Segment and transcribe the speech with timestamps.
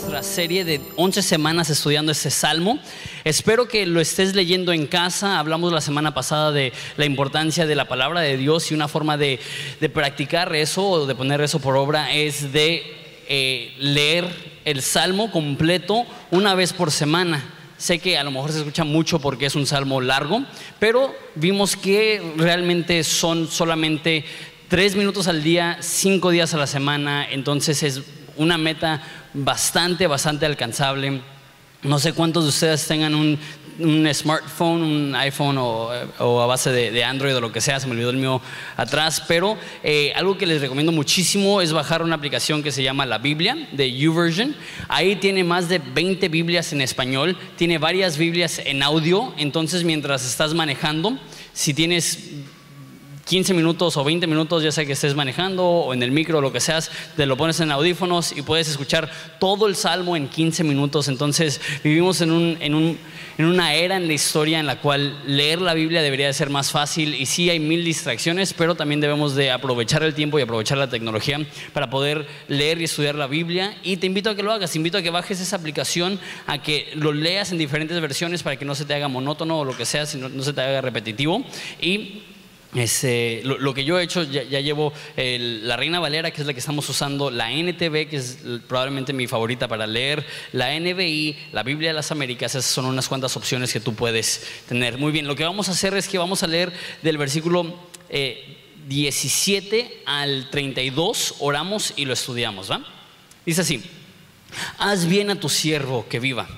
[0.00, 2.78] nuestra serie de 11 semanas estudiando este salmo.
[3.24, 5.38] Espero que lo estés leyendo en casa.
[5.38, 9.18] Hablamos la semana pasada de la importancia de la palabra de Dios y una forma
[9.18, 9.40] de,
[9.92, 12.82] practicar eso o de poner eso por obra es de
[13.28, 14.26] eh, leer
[14.64, 17.44] el salmo completo una vez por semana.
[17.76, 20.44] Sé que a lo mejor se escucha mucho porque es un salmo largo,
[20.78, 24.24] pero vimos que realmente son solamente
[24.68, 28.02] tres minutos al día, cinco días a la semana, entonces es
[28.36, 29.02] una meta
[29.34, 31.20] bastante, bastante alcanzable.
[31.82, 33.38] No sé cuántos de ustedes tengan un,
[34.12, 35.90] smartphone, un iPhone o,
[36.42, 38.42] a base de, Android o lo que sea, se me olvidó el mío
[38.76, 43.06] atrás, pero eh, algo que les recomiendo muchísimo es bajar una aplicación que se llama
[43.06, 44.54] La Biblia de YouVersion.
[44.88, 50.26] Ahí tiene más de 20 Biblias en español, tiene varias Biblias en audio, entonces mientras
[50.26, 51.18] estás manejando,
[51.54, 52.30] si tienes
[53.24, 56.40] 15 minutos o 20 minutos, ya sea que estés manejando o en el micro o
[56.40, 60.28] lo que seas, te lo pones en audífonos y puedes escuchar todo el salmo en
[60.28, 61.08] 15 minutos.
[61.08, 62.98] Entonces vivimos en, un, en, un,
[63.38, 66.50] en una era en la historia en la cual leer la Biblia debería de ser
[66.50, 70.42] más fácil y sí hay mil distracciones, pero también debemos de aprovechar el tiempo y
[70.42, 71.38] aprovechar la tecnología
[71.72, 73.76] para poder leer y estudiar la Biblia.
[73.82, 76.58] Y te invito a que lo hagas, te invito a que bajes esa aplicación, a
[76.58, 79.76] que lo leas en diferentes versiones para que no se te haga monótono o lo
[79.76, 81.44] que sea, sino no se te haga repetitivo.
[81.80, 82.22] Y
[82.72, 86.88] lo, que yo he hecho, ya, llevo la Reina Valera, que es la que estamos
[86.88, 91.94] usando, la NTV, que es probablemente mi favorita para leer, la NBI, la Biblia de
[91.94, 94.98] las Américas, esas son unas cuantas opciones que tú puedes tener.
[94.98, 97.74] Muy bien, lo que vamos a hacer es que vamos a leer del versículo
[98.86, 102.84] 17 eh, al 32, oramos y lo estudiamos, ¿va?
[103.44, 103.82] Dice así,
[104.78, 106.48] haz bien a tu siervo que viva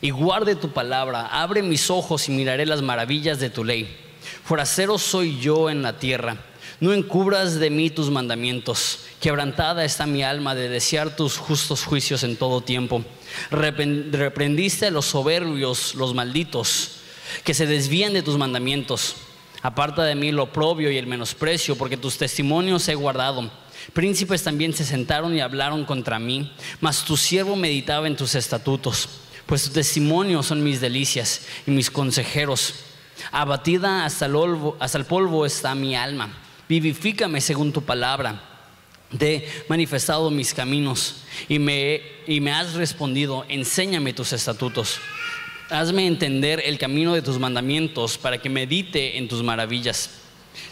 [0.00, 4.03] y guarde tu palabra, abre mis ojos y miraré las maravillas de tu ley.
[4.44, 6.38] Forastero soy yo en la tierra.
[6.80, 9.00] No encubras de mí tus mandamientos.
[9.20, 13.04] Quebrantada está mi alma de desear tus justos juicios en todo tiempo.
[13.50, 16.96] Reprendiste a los soberbios, los malditos,
[17.44, 19.16] que se desvían de tus mandamientos.
[19.62, 23.50] Aparta de mí lo oprobio y el menosprecio, porque tus testimonios he guardado.
[23.92, 29.08] Príncipes también se sentaron y hablaron contra mí, mas tu siervo meditaba en tus estatutos,
[29.46, 32.74] pues tus testimonios son mis delicias y mis consejeros.
[33.30, 34.36] Abatida hasta el,
[34.78, 36.32] hasta el polvo está mi alma.
[36.68, 38.40] Vivifícame según tu palabra.
[39.18, 44.98] Te he manifestado mis caminos y me, y me has respondido, enséñame tus estatutos.
[45.70, 50.10] Hazme entender el camino de tus mandamientos para que medite en tus maravillas.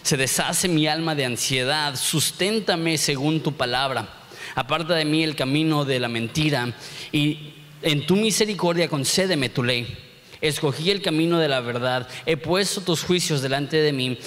[0.03, 4.09] Se deshace mi alma de ansiedad, susténtame según tu palabra.
[4.55, 6.75] Aparta de mí el camino de la mentira
[7.11, 10.12] y en tu misericordia concédeme tu ley
[10.43, 14.19] escogí el camino de la verdad, he puesto tus juicios delante de mí,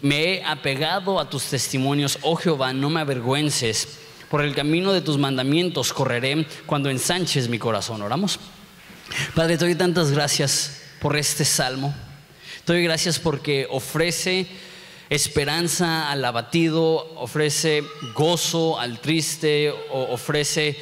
[0.00, 3.98] me he apegado a tus testimonios, oh Jehová, no me avergüences,
[4.32, 8.00] por el camino de tus mandamientos correré cuando ensanches mi corazón.
[8.00, 8.40] Oramos.
[9.34, 11.94] Padre, te doy tantas gracias por este salmo.
[12.64, 14.46] Te doy gracias porque ofrece
[15.10, 17.84] esperanza al abatido, ofrece
[18.14, 20.78] gozo al triste, ofrece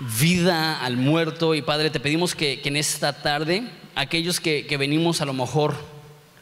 [0.00, 1.54] vida al muerto.
[1.54, 5.74] Y Padre, te pedimos que, en esta tarde, aquellos que, venimos a lo mejor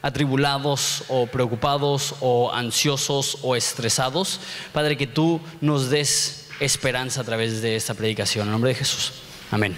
[0.01, 4.41] atribulados o preocupados o ansiosos o estresados,
[4.73, 8.47] Padre, que tú nos des esperanza a través de esta predicación.
[8.47, 9.13] En nombre de Jesús.
[9.51, 9.77] Amén.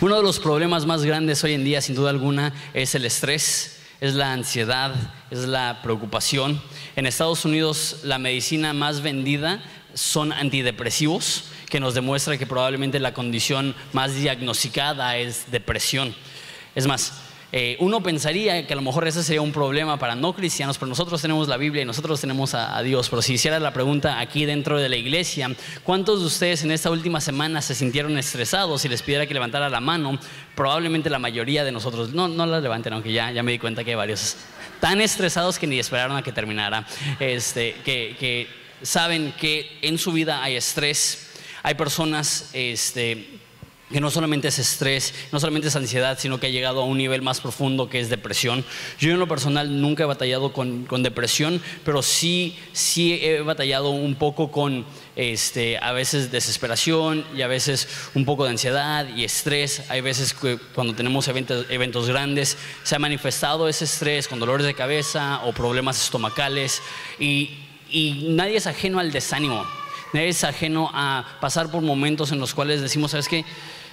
[0.00, 3.78] Uno de los problemas más grandes hoy en día, sin duda alguna, es el estrés,
[4.00, 4.94] es la ansiedad,
[5.30, 6.60] es la preocupación.
[6.96, 9.62] En Estados Unidos la medicina más vendida
[9.94, 16.14] son antidepresivos que nos demuestra que probablemente la condición más diagnosticada es depresión.
[16.74, 17.12] Es más,
[17.54, 20.88] eh, uno pensaría que a lo mejor ese sería un problema para no cristianos, pero
[20.88, 23.10] nosotros tenemos la Biblia y nosotros tenemos a, Dios.
[23.10, 25.54] Pero si hiciera la pregunta aquí dentro de la iglesia,
[25.84, 28.80] ¿cuántos de ustedes en esta última semana se sintieron estresados?
[28.80, 30.18] Si les pidiera que levantara la mano,
[30.54, 33.84] probablemente la mayoría de nosotros, no, no la levanten, aunque ya, ya me di cuenta
[33.84, 34.36] que hay varios
[34.80, 36.86] tan estresados que ni esperaron a que terminara,
[37.20, 41.28] este, que, que saben que en su vida hay estrés
[41.62, 43.38] hay personas este,
[43.92, 46.98] que no solamente es estrés, no solamente es ansiedad, sino que ha llegado a un
[46.98, 48.64] nivel más profundo que es depresión.
[48.98, 54.16] Yo en lo personal nunca he batallado con, depresión, pero sí, sí he batallado un
[54.16, 59.88] poco con este, a veces desesperación y a veces un poco de ansiedad y estrés.
[59.88, 64.66] Hay veces que cuando tenemos eventos, eventos grandes se ha manifestado ese estrés con dolores
[64.66, 66.82] de cabeza o problemas estomacales
[67.20, 67.61] y,
[67.92, 69.64] y nadie es ajeno al desánimo
[70.20, 73.44] es ajeno a pasar por momentos en los cuales decimos, ¿sabes qué?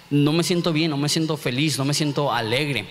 [0.10, 2.86] No me siento bien, no me siento feliz, no me siento alegre.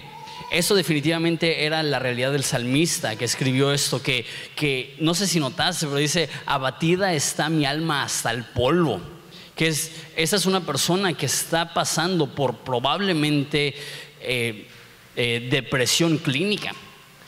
[0.50, 4.25] Eso definitivamente era la realidad del salmista que escribió esto, que,
[4.56, 9.00] que no sé si notaste, pero dice, abatida está mi alma hasta el polvo
[9.55, 13.75] que es, esa es una persona que está pasando por probablemente
[14.20, 14.69] eh,
[15.16, 16.70] eh, depresión clínica.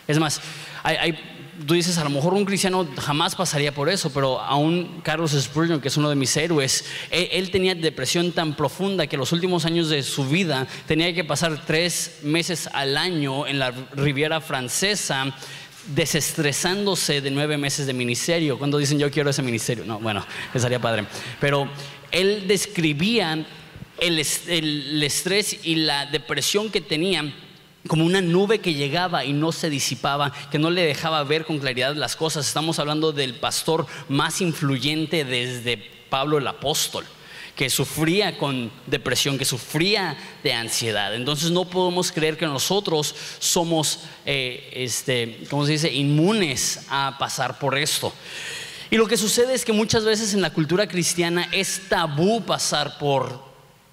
[0.06, 0.40] Es más,
[0.84, 1.18] hay,
[1.66, 5.80] tú dices, a lo mejor un cristiano jamás pasaría por eso, pero aún Carlos Spurgeon,
[5.80, 9.88] que es uno de mis héroes, él, tenía depresión tan profunda que los últimos años
[9.88, 15.34] de su vida tenía que pasar tres meses al año en la Riviera Francesa
[15.94, 18.58] desestresándose de nueve meses de ministerio.
[18.58, 20.24] Cuando dicen yo quiero ese ministerio, no, bueno,
[20.54, 21.04] estaría padre.
[21.40, 21.68] Pero
[22.10, 23.44] él describía
[23.98, 27.32] el, el, estrés y la depresión que tenía
[27.86, 31.58] como una nube que llegaba y no se disipaba, que no le dejaba ver con
[31.58, 32.46] claridad las cosas.
[32.46, 35.78] Estamos hablando del pastor más influyente desde
[36.08, 37.04] Pablo el apóstol
[37.56, 41.14] que sufría con depresión, que sufría de ansiedad.
[41.14, 47.58] Entonces no podemos creer que nosotros somos, eh, este, ¿cómo se dice?, inmunes a pasar
[47.58, 48.14] por esto.
[48.90, 52.96] Y lo que sucede es que muchas veces en la cultura cristiana es tabú pasar
[52.96, 53.49] por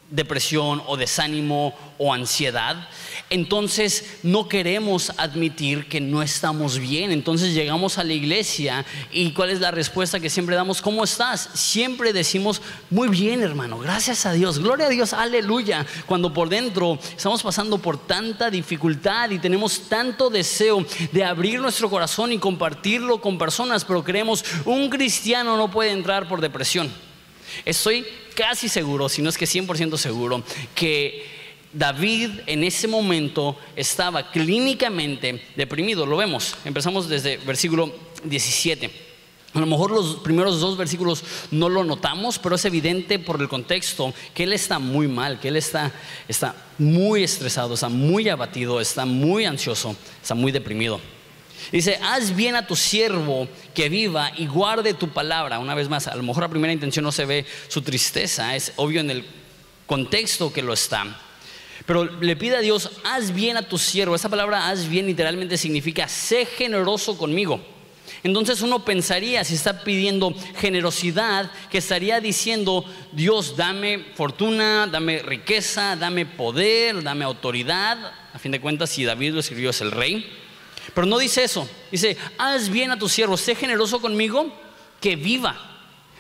[0.09, 2.88] depresión o desánimo o ansiedad,
[3.30, 7.12] entonces no queremos admitir que no estamos bien.
[7.12, 10.81] Entonces llegamos a la iglesia y ¿cuál es la respuesta que siempre damos?
[10.81, 11.50] ¿Cómo estás?
[11.54, 15.86] Siempre decimos, muy bien hermano, gracias a Dios, gloria a Dios, aleluya.
[16.06, 21.89] Cuando por dentro estamos pasando por tanta dificultad y tenemos tanto deseo de abrir nuestro
[21.89, 27.06] corazón y compartirlo con personas, pero creemos, un cristiano no puede entrar por depresión.
[27.65, 28.06] Estoy
[28.36, 30.44] casi seguro, si no es que 100% seguro,
[30.75, 31.25] que
[31.74, 36.06] David en ese momento estaba clínicamente deprimido.
[36.06, 36.56] Lo vemos.
[36.65, 37.94] Empezamos desde versículo
[38.24, 39.07] 17.
[39.54, 43.48] A lo mejor los primeros dos versículos no lo notamos, pero es evidente por el
[43.48, 45.92] contexto que él está muy mal, que él está,
[46.27, 51.00] está muy estresado, está muy abatido, está muy ansioso, está muy deprimido.
[51.71, 55.59] Dice, haz bien a tu siervo que viva y guarde tu palabra.
[55.59, 58.74] Una vez más, a lo mejor a primera intención no se ve su tristeza, es
[58.77, 59.25] obvio en el
[59.86, 61.19] contexto que lo está.
[61.86, 64.15] Pero le pide a Dios, haz bien a tu siervo.
[64.15, 67.62] Esa palabra haz bien literalmente significa, sé generoso conmigo.
[68.24, 75.95] Entonces uno pensaría, si está pidiendo generosidad, que estaría diciendo, Dios, dame fortuna, dame riqueza,
[75.95, 77.98] dame poder, dame autoridad.
[78.33, 80.25] A fin de cuentas, si David lo escribió es el rey.
[80.93, 81.69] Pero no dice eso.
[81.91, 84.51] Dice, haz bien a tu siervo, sé generoso conmigo,
[84.99, 85.67] que viva.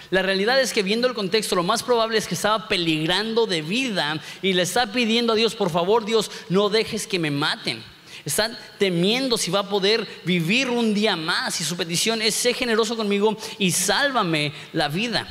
[0.09, 3.61] La realidad es que viendo el contexto, lo más probable es que estaba peligrando de
[3.61, 7.83] vida y le está pidiendo a Dios, por favor Dios, no dejes que me maten.
[8.23, 12.53] Está temiendo si va a poder vivir un día más y su petición es, sé
[12.53, 15.27] generoso conmigo y sálvame la vida.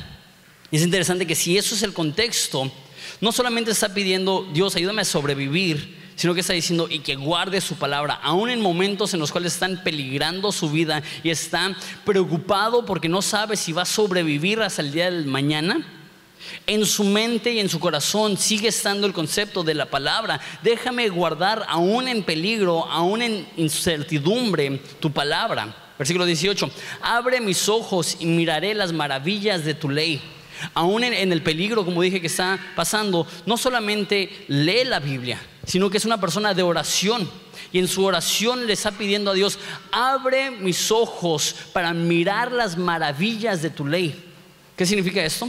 [0.71, 2.71] Y es interesante que si eso es el contexto,
[3.21, 7.61] no solamente está pidiendo, Dios, ayúdame a sobrevivir, sino que está diciendo y que guarde
[7.61, 11.73] su palabra, aún en momentos en los cuales están peligrando su vida y está
[12.03, 15.93] preocupado porque no sabe si va a sobrevivir hasta el día del mañana.
[16.65, 20.39] En su mente y en su corazón sigue estando el concepto de la palabra.
[20.63, 25.75] Déjame guardar aún en peligro, aún en incertidumbre, tu palabra.
[25.97, 26.69] Versículo 18.
[27.01, 30.21] Abre mis ojos y miraré las maravillas de tu ley.
[30.73, 35.89] Aún en, el peligro, como dije, que está pasando, no solamente lee la Biblia, sino
[35.89, 37.29] que es una persona de oración.
[37.71, 39.59] Y en su oración le está pidiendo a Dios,
[39.91, 44.15] abre mis ojos para mirar las maravillas de tu ley.
[44.75, 45.47] ¿Qué significa esto?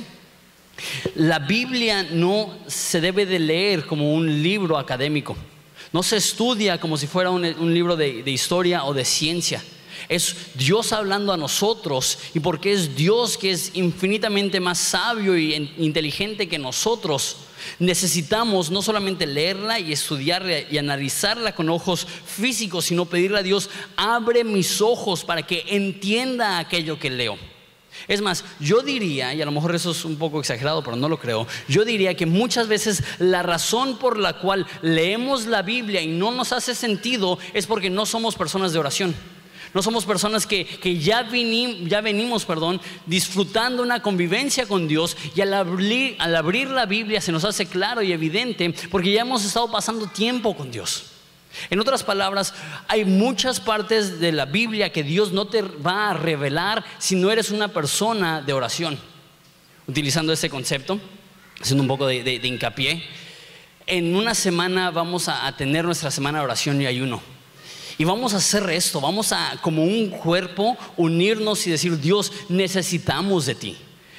[1.15, 5.37] La Biblia no se debe de leer como un libro académico.
[5.93, 9.63] No se estudia como si fuera un, libro de historia o de ciencia.
[10.09, 15.73] Es Dios hablando a nosotros y porque es Dios que es infinitamente más sabio y
[15.79, 17.37] inteligente que nosotros.
[17.79, 23.71] Necesitamos no solamente leerla y estudiarla y analizarla con ojos físicos, sino pedirle a Dios,
[23.97, 27.39] abre mis ojos para que entienda aquello que leo.
[28.07, 31.09] Es más, yo diría, y a lo mejor eso es un poco exagerado, pero no
[31.09, 36.01] lo creo, yo diría que muchas veces la razón por la cual leemos la Biblia
[36.01, 39.15] y no nos hace sentido es porque no somos personas de oración.
[39.75, 40.67] No somos personas que,
[40.99, 46.87] ya, ya, venimos perdón, disfrutando una convivencia con Dios y al abrir, al abrir la
[46.87, 51.13] Biblia se nos hace claro y evidente porque ya hemos estado pasando tiempo con Dios.
[51.71, 52.55] En otras palabras,
[52.89, 57.31] hay muchas partes de la Biblia que Dios no te va a revelar si no
[57.31, 58.99] eres una persona de oración.
[59.87, 61.01] Utilizando ese concepto,
[61.61, 63.03] haciendo un poco de, hincapié,
[63.87, 67.23] en una semana vamos a tener nuestra semana de oración y ayuno.
[67.99, 73.45] Y vamos a hacer esto, vamos a como un cuerpo unirnos y decir, Dios, necesitamos
[73.45, 73.77] de ti.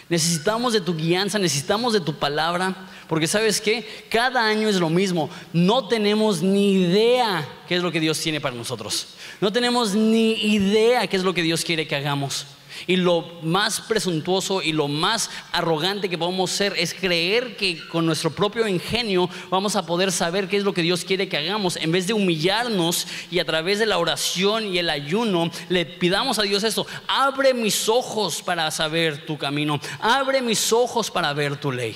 [0.09, 2.75] Necesitamos de tu guianza, necesitamos de tu palabra,
[3.07, 5.29] porque sabes que cada año es lo mismo.
[5.53, 9.07] No tenemos ni idea qué es lo que Dios tiene para nosotros.
[9.39, 12.48] No tenemos ni idea qué es lo que Dios quiere que hagamos.
[12.89, 18.03] Y lo más presuntuoso y lo más arrogante que podemos ser es creer que con
[18.03, 21.75] nuestro propio ingenio vamos a poder saber qué es lo que Dios quiere que hagamos.
[21.75, 26.39] En vez de humillarnos y a través de la oración y el ayuno le pidamos
[26.39, 31.58] a Dios esto, abre mis ojos para saber tu camino, abre mis ojos para ver
[31.58, 31.96] tu ley.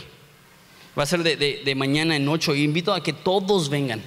[0.96, 2.54] Va a ser de, mañana en ocho.
[2.54, 4.00] Y invito a que todos vengan.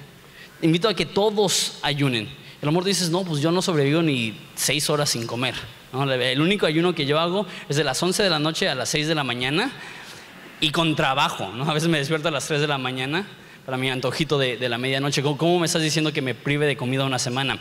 [0.61, 2.29] Invito a que todos ayunen.
[2.61, 5.55] El amor dices, no, pues yo no sobrevivo ni seis horas sin comer.
[5.93, 8.89] El único ayuno que yo hago es de las 11 de la noche a las
[8.89, 9.71] 6 de la mañana
[10.59, 11.51] y con trabajo.
[11.65, 13.25] A veces me despierto a las 3 de la mañana
[13.65, 15.21] para mi antojito de, de la medianoche.
[15.21, 17.59] ¿Cómo me estás diciendo que me prive de comida una semana?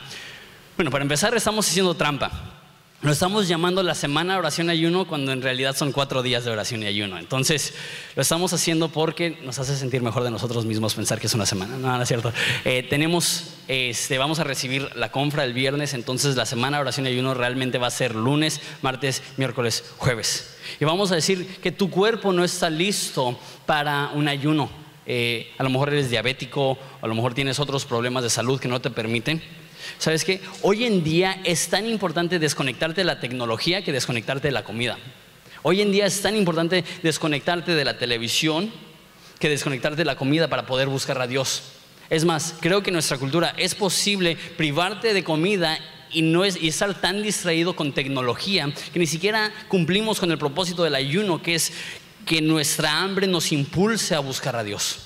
[0.76, 2.55] Bueno, para empezar estamos haciendo trampa.
[3.02, 6.46] Lo estamos llamando la semana de oración y ayuno cuando en realidad son cuatro días
[6.46, 7.18] de oración y ayuno.
[7.18, 7.74] Entonces,
[8.14, 11.44] lo estamos haciendo porque nos hace sentir mejor de nosotros mismos pensar que es una
[11.44, 11.76] semana.
[11.76, 12.32] No, no es cierto.
[12.64, 17.06] Eh, tenemos, este, vamos a recibir la compra el viernes, entonces la semana de oración
[17.06, 20.56] y ayuno realmente va a ser lunes, martes, miércoles, jueves.
[20.80, 24.70] Y vamos a decir que tu cuerpo no está listo para un ayuno.
[25.04, 28.68] Eh, a lo mejor eres diabético, a lo mejor tienes otros problemas de salud que
[28.68, 29.42] no te permiten.
[29.98, 30.40] ¿Sabes qué?
[30.62, 34.98] Hoy en día es tan importante desconectarte de la tecnología que desconectarte de la comida.
[35.62, 38.70] Hoy en día es tan importante desconectarte de la televisión
[39.38, 41.62] que desconectarte de la comida para poder buscar a Dios.
[42.08, 45.78] Es más, creo que en nuestra cultura es posible privarte de comida
[46.12, 50.38] y, no es, y estar tan distraído con tecnología que ni siquiera cumplimos con el
[50.38, 51.72] propósito del ayuno, que es
[52.24, 54.98] que nuestra hambre nos impulse a buscar a Dios.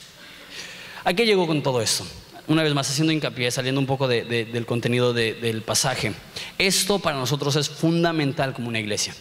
[1.05, 2.07] ¿A qué llegó con todo esto?
[2.51, 6.13] Una vez más haciendo hincapié, saliendo un poco del contenido del pasaje,
[6.59, 9.15] esto para nosotros es fundamental como una iglesia.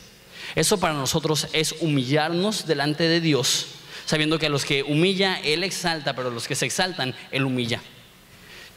[0.56, 3.68] Eso para nosotros es humillarnos delante de Dios,
[4.06, 7.46] sabiendo que a los que humilla, Él exalta, pero a los que se exaltan, Él
[7.46, 7.80] humilla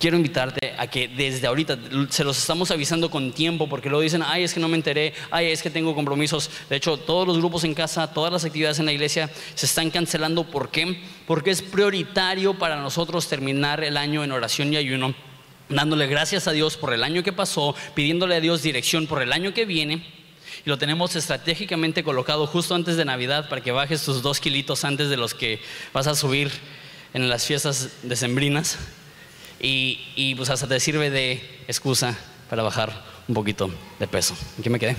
[0.02, 1.78] quiero invitarte a que desde ahorita
[2.11, 5.14] se los estamos avisando con tiempo porque luego dicen, ay, es que no me enteré,
[5.30, 6.50] ay, es que tengo compromisos.
[6.68, 9.90] De hecho, todos los grupos en casa, todas las actividades en la iglesia se están
[9.90, 10.42] cancelando.
[10.42, 11.00] ¿Por qué?
[11.25, 15.14] Porque es prioritario para nosotros terminar el año en oración y ayuno,
[15.68, 19.32] dándole gracias a Dios por el año que pasó, pidiéndole a Dios dirección por el
[19.32, 20.04] año que viene.
[20.66, 24.85] Y lo tenemos estratégicamente colocado justo antes de Navidad para que bajes tus dos kilitos
[24.85, 25.61] antes de los que
[25.92, 26.50] vas a subir
[27.14, 28.78] en las fiestas decembrinas
[29.62, 32.19] y, pues hasta te sirve de excusa
[32.50, 34.35] para bajar un poquito de peso.
[34.59, 34.97] Aquí me quedé.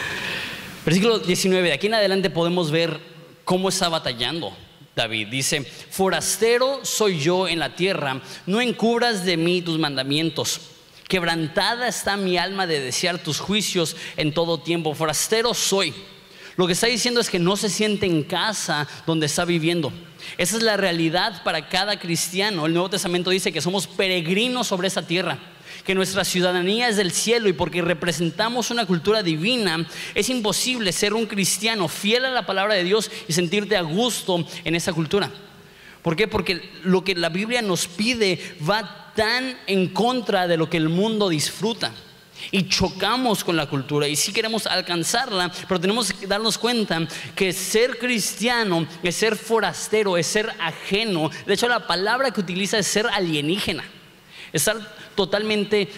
[0.86, 3.00] Versículo 19, de aquí en adelante podemos ver
[3.44, 4.56] cómo está batallando
[4.94, 5.28] David.
[5.28, 10.60] Dice, forastero soy yo en la tierra, no encubras de mí tus mandamientos.
[11.08, 14.94] Quebrantada está mi alma de desear tus juicios en todo tiempo.
[14.94, 15.92] Forastero soy.
[16.56, 19.92] Lo que está diciendo es que no se siente en casa donde está viviendo.
[20.38, 22.66] Esa es la realidad para cada cristiano.
[22.66, 25.38] El Nuevo Testamento dice que somos peregrinos sobre esta tierra,
[25.84, 31.14] que nuestra ciudadanía es del cielo y porque representamos una cultura divina, es imposible ser
[31.14, 35.30] un cristiano fiel a la palabra de Dios y sentirte a gusto en esa cultura.
[36.02, 36.26] ¿Por qué?
[36.26, 40.88] Porque lo que la Biblia nos pide va tan en contra de lo que el
[40.88, 41.92] mundo disfruta
[42.50, 47.52] y chocamos con la cultura y sí queremos alcanzarla, pero tenemos que darnos cuenta que
[47.52, 51.30] ser cristiano es ser forastero, es ser ajeno.
[51.46, 53.84] De hecho, la palabra que utiliza es ser alienígena,
[54.52, 54.76] estar
[55.14, 55.88] totalmente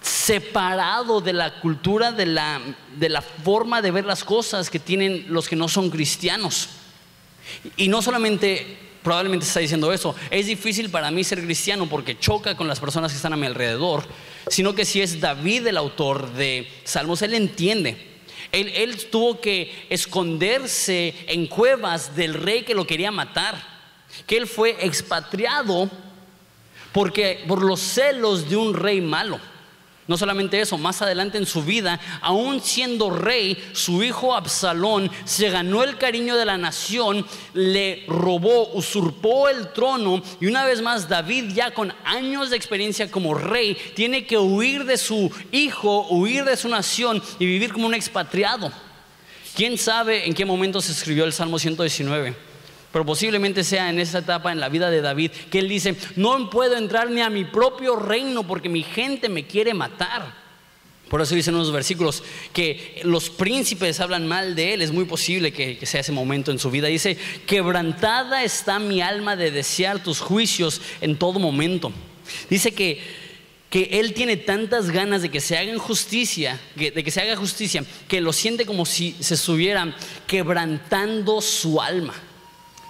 [0.00, 2.60] separado de la cultura, de la,
[2.96, 6.68] de la forma de ver las cosas que tienen los que no son cristianos.
[7.76, 10.14] Y no solamente probablemente está diciendo eso.
[10.30, 13.46] Es difícil para mí ser cristiano porque choca con las personas que están a mi
[13.46, 14.04] alrededor,
[14.50, 17.96] sino que si es David el autor de Salmos, él entiende.
[18.52, 23.62] Él, él tuvo que esconderse en cuevas del rey que lo quería matar,
[24.26, 25.90] que él fue expatriado
[26.92, 29.38] porque por los celos de un rey malo.
[30.08, 35.50] No solamente eso, más adelante en su vida, aún siendo rey, su hijo Absalón se
[35.50, 41.10] ganó el cariño de la nación, le robó, usurpó el trono y una vez más
[41.10, 46.44] David ya con años de experiencia como rey tiene que huir de su hijo, huir
[46.44, 48.72] de su nación y vivir como un expatriado.
[49.54, 52.47] ¿Quién sabe en qué momento se escribió el Salmo 119?
[52.92, 56.50] Pero posiblemente sea en esa etapa en la vida de David que él dice, no
[56.50, 60.48] puedo entrar ni a mi propio reino porque mi gente me quiere matar.
[61.08, 64.82] Por eso dicen unos versículos que los príncipes hablan mal de él.
[64.82, 66.88] Es muy posible que, sea ese momento en su vida.
[66.88, 67.16] Dice,
[67.46, 71.92] quebrantada está mi alma de desear tus juicios en todo momento.
[72.50, 73.00] Dice que,
[73.70, 77.84] que él tiene tantas ganas de que se haga justicia, de que se haga justicia,
[78.06, 82.14] que lo siente como si se estuviera quebrantando su alma.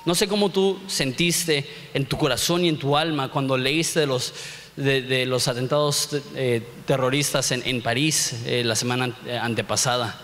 [0.08, 4.06] No sé cómo tú sentiste en tu corazón y en tu alma cuando leíste de
[4.06, 4.32] los,
[4.74, 10.18] de, los atentados eh, terroristas en, París eh, la semana antepasada.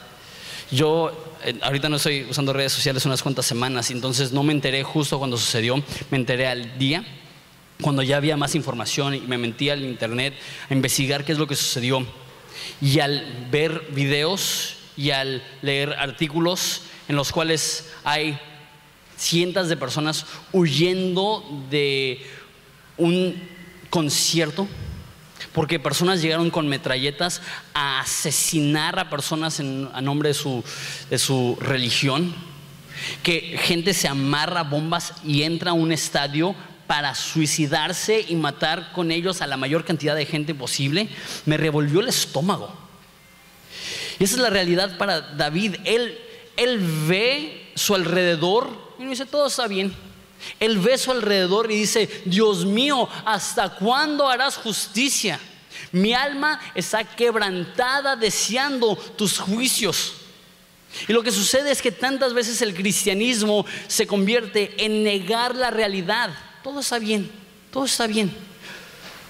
[0.70, 4.82] Yo eh, ahorita no estoy usando redes sociales unas cuantas semanas, entonces no me enteré
[4.84, 5.76] justo cuando sucedió,
[6.10, 7.04] me enteré al día,
[7.82, 10.32] cuando ya había más información y me metí al internet
[10.70, 12.06] a investigar qué es lo que sucedió.
[12.80, 18.40] Y al ver videos y al leer artículos en los cuales hay
[19.16, 22.24] cientos de personas huyendo de
[22.96, 23.34] un
[23.90, 24.68] concierto,
[25.52, 27.40] porque personas llegaron con metralletas
[27.74, 30.64] a asesinar a personas a nombre de su,
[31.10, 32.34] de su religión,
[33.22, 36.54] que gente se amarra bombas y entra a un estadio
[36.86, 41.08] para suicidarse y matar con ellos a la mayor cantidad de gente posible,
[41.46, 42.74] me revolvió el estómago.
[44.18, 45.76] Y esa es la realidad para David.
[45.84, 46.18] Él,
[46.56, 46.78] él
[47.08, 49.94] ve su alrededor y dice, todo está bien.
[50.60, 55.40] Él ve su alrededor y dice, Dios mío, ¿hasta cuándo harás justicia?
[55.92, 60.14] Mi alma está quebrantada deseando tus juicios.
[61.08, 65.70] Y lo que sucede es que tantas veces el cristianismo se convierte en negar la
[65.70, 66.30] realidad.
[66.62, 67.30] Todo está bien,
[67.72, 68.32] todo está bien.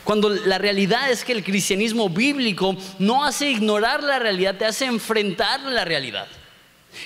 [0.04, 4.84] Cuando la realidad es que el cristianismo bíblico no hace ignorar la realidad, te hace
[4.84, 6.28] enfrentar la realidad.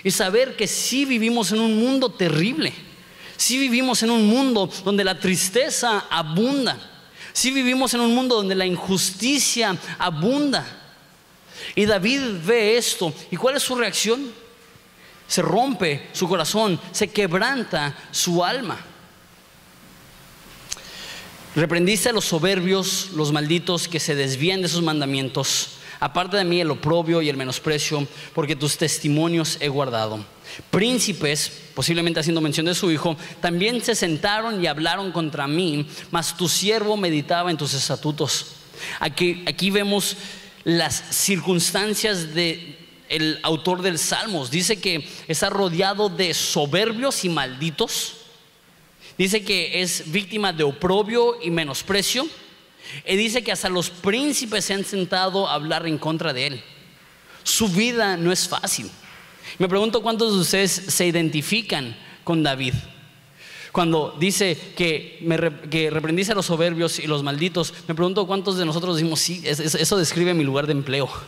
[0.04, 2.72] Y saber que sí vivimos en un mundo terrible.
[3.36, 6.76] Sí vivimos en un mundo donde la tristeza abunda.
[7.32, 10.66] Sí vivimos en un mundo donde la injusticia abunda.
[11.74, 13.12] Y David ve esto.
[13.30, 14.32] ¿Y cuál es su reacción?
[15.28, 18.78] Se rompe su corazón, se quebranta su alma.
[21.54, 25.77] Reprendiste a los soberbios, los malditos que se desvían de sus mandamientos.
[26.00, 30.24] Aparte de mí el oprobio y el menosprecio, porque tus testimonios he guardado.
[30.70, 36.36] Príncipes, posiblemente haciendo mención de su hijo, también se sentaron y hablaron contra mí, mas
[36.36, 38.54] tu siervo meditaba en tus estatutos.
[39.00, 40.16] Aquí, vemos
[40.64, 42.76] las circunstancias de
[43.08, 44.50] el autor del Salmos.
[44.50, 48.16] Dice que está rodeado de soberbios y malditos.
[49.16, 52.28] Dice que es víctima de oprobio y menosprecio.
[53.06, 56.62] Y dice que hasta los príncipes se han sentado a hablar en contra de él.
[57.42, 58.90] Su vida no es fácil.
[59.58, 62.74] Me pregunto cuántos de ustedes se identifican con David.
[63.72, 68.96] Cuando dice que, me, a los soberbios y los malditos, me pregunto cuántos de nosotros
[68.96, 71.08] decimos, sí, eso describe mi lugar de empleo.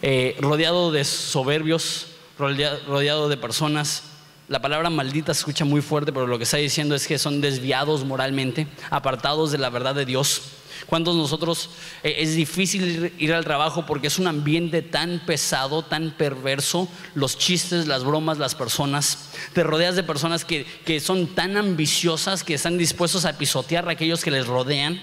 [0.00, 2.06] Eh, rodeado de soberbios,
[2.38, 4.04] rodeado de personas.
[4.48, 7.42] La palabra maldita se escucha muy fuerte, pero lo que está diciendo es que son
[7.42, 10.40] desviados moralmente, apartados de la verdad de Dios.
[10.86, 11.68] ¿Cuántos nosotros
[12.02, 16.88] eh, es difícil ir al trabajo porque es un ambiente tan pesado, tan perverso?
[17.14, 19.28] Los chistes, las bromas, las personas.
[19.52, 23.92] Te rodeas de personas que, que son tan ambiciosas que están dispuestos a pisotear a
[23.92, 24.98] aquellos que les rodean.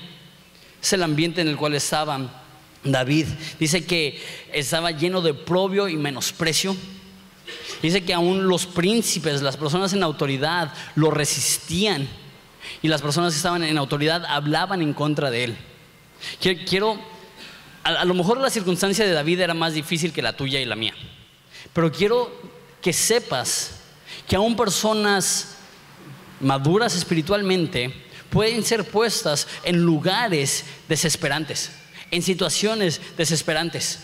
[0.82, 2.44] Es el ambiente en el cual estaba
[2.84, 3.28] David.
[3.60, 4.20] Dice que
[4.52, 6.76] estaba lleno de propio y menosprecio.
[7.86, 12.08] Dice que aún los príncipes, las personas en autoridad, lo resistían
[12.82, 15.58] y las personas que estaban en autoridad hablaban en contra de él.
[16.68, 17.00] Quiero,
[17.84, 20.76] a, lo mejor la circunstancia de David era más difícil que la tuya y la
[20.76, 20.96] mía,
[21.74, 22.32] pero quiero
[22.82, 23.82] que sepas
[24.28, 25.58] que aún personas
[26.40, 27.94] maduras espiritualmente
[28.32, 31.70] pueden ser puestas en lugares desesperantes,
[32.10, 34.00] en situaciones desesperantes.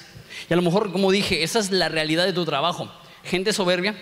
[0.47, 3.00] Y a lo mejor, como dije, esa es la realidad de tu trabajo.
[3.23, 3.95] Gente soberbia,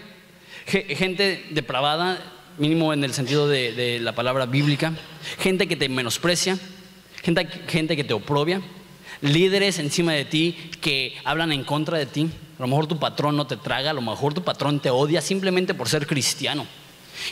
[0.66, 2.20] gente depravada,
[2.58, 4.94] mínimo en el sentido de, la palabra bíblica,
[5.40, 6.58] gente que te menosprecia,
[7.24, 8.62] gente, gente que te oprobia,
[9.22, 12.30] líderes encima de ti que hablan en contra de ti.
[12.58, 15.22] A lo mejor tu patrón no te traga, a lo mejor tu patrón te odia
[15.22, 16.66] simplemente por ser cristiano.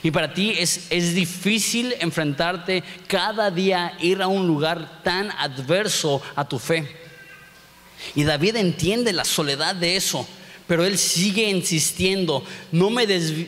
[0.03, 6.21] Y para ti es, es difícil enfrentarte cada día, ir a un lugar tan adverso
[6.35, 6.87] a tu fe.
[8.15, 10.27] Y David entiende la soledad de eso.
[10.67, 13.03] Pero él sigue insistiendo, no me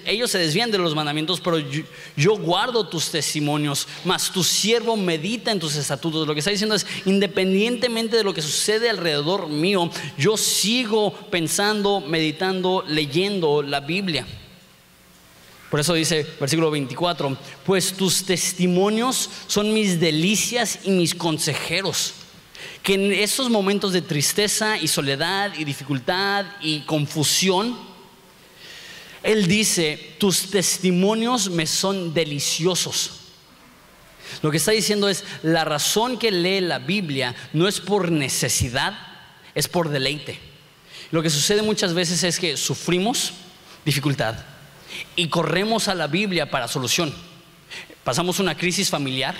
[0.05, 1.58] ellos se desvían de los mandamientos, pero
[2.15, 6.25] yo, guardo tus testimonios, mas tu siervo medita en tus estatutos.
[6.25, 11.99] Lo que está diciendo es, independientemente de lo que sucede alrededor mío, yo sigo pensando,
[11.99, 14.25] meditando, leyendo la Biblia.
[15.69, 22.13] Por eso dice versículo 24, pues tus testimonios son mis delicias y mis consejeros
[22.89, 27.78] que en esos momentos de tristeza y soledad y dificultad y confusión,
[29.21, 33.12] Él dice, tus testimonios me son deliciosos.
[34.41, 38.97] Lo que está diciendo es, la razón que lee la Biblia no es por necesidad,
[39.54, 40.39] es por deleite.
[41.12, 43.34] Lo que sucede muchas veces es que sufrimos
[43.86, 44.34] dificultad
[45.15, 47.13] y corremos a la Biblia para solución.
[48.04, 49.36] Pasamos una crisis familiar,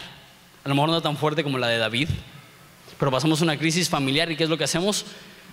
[0.64, 2.10] a lo mejor no tan fuerte como la de David,
[3.00, 5.06] pero pasamos una crisis familiar y ¿qué es lo que hacemos?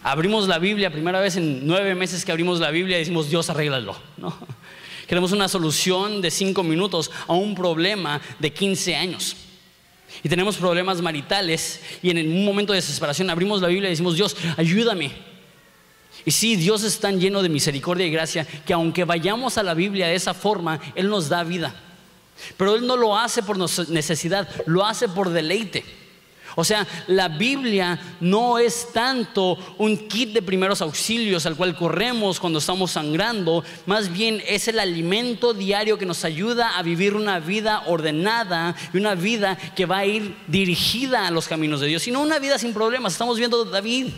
[0.02, 3.48] Abrimos la Biblia, primera vez en nueve meses que abrimos la Biblia, y decimos, Dios,
[3.48, 3.96] arréglalo.
[4.16, 4.36] ¿no?
[5.06, 9.36] Queremos una solución de cinco minutos a un problema de 15 años.
[10.24, 14.16] Y tenemos problemas maritales y en un momento de desesperación abrimos la Biblia y decimos,
[14.16, 15.12] Dios, ayúdame.
[16.24, 19.74] Y sí, Dios es tan lleno de misericordia y gracia que aunque vayamos a la
[19.74, 21.74] Biblia de esa forma, Él nos da vida.
[22.56, 23.56] Pero Él no lo hace por
[23.88, 25.84] necesidad, lo hace por deleite.
[26.58, 32.40] O sea, la Biblia no es tanto un kit de primeros auxilios al cual corremos
[32.40, 37.40] cuando estamos sangrando, más bien es el alimento diario que nos ayuda a vivir una
[37.40, 42.06] vida ordenada y una vida que va a ir dirigida a los caminos de Dios,
[42.08, 43.12] y no una vida sin problemas.
[43.12, 44.08] Estamos viendo a David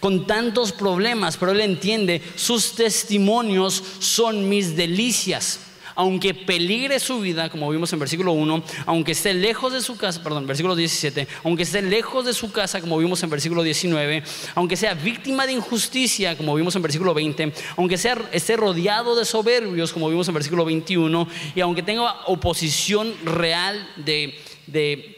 [0.00, 5.60] con tantos problemas, pero él entiende, sus testimonios son mis delicias
[5.94, 10.22] aunque peligre su vida, como vimos en versículo 1, aunque esté lejos de su casa,
[10.22, 14.22] perdón, versículo 17, aunque esté lejos de su casa, como vimos en versículo 19,
[14.54, 19.24] aunque sea víctima de injusticia, como vimos en versículo 20, aunque sea, esté rodeado de
[19.24, 24.34] soberbios, como vimos en versículo 21, y aunque tenga oposición real de,
[24.66, 25.14] de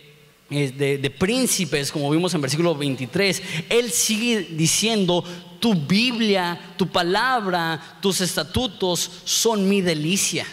[0.49, 5.25] de, príncipes, como vimos en versículo 23, Él sigue diciendo,
[5.59, 10.47] tu Biblia, tu palabra, tus estatutos son mi delicia.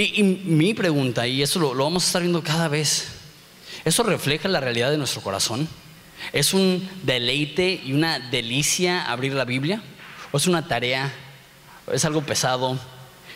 [0.00, 3.08] Y, mi pregunta, y eso lo, vamos a estar viendo cada vez,
[3.84, 5.66] ¿eso refleja la realidad de nuestro corazón?
[6.32, 9.82] ¿Es un deleite y una delicia abrir la Biblia?
[10.30, 11.12] ¿O es una tarea?
[11.92, 12.78] ¿Es algo pesado?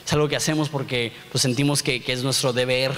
[0.07, 2.93] ¿Es algo que hacemos porque pues, sentimos que, es nuestro deber?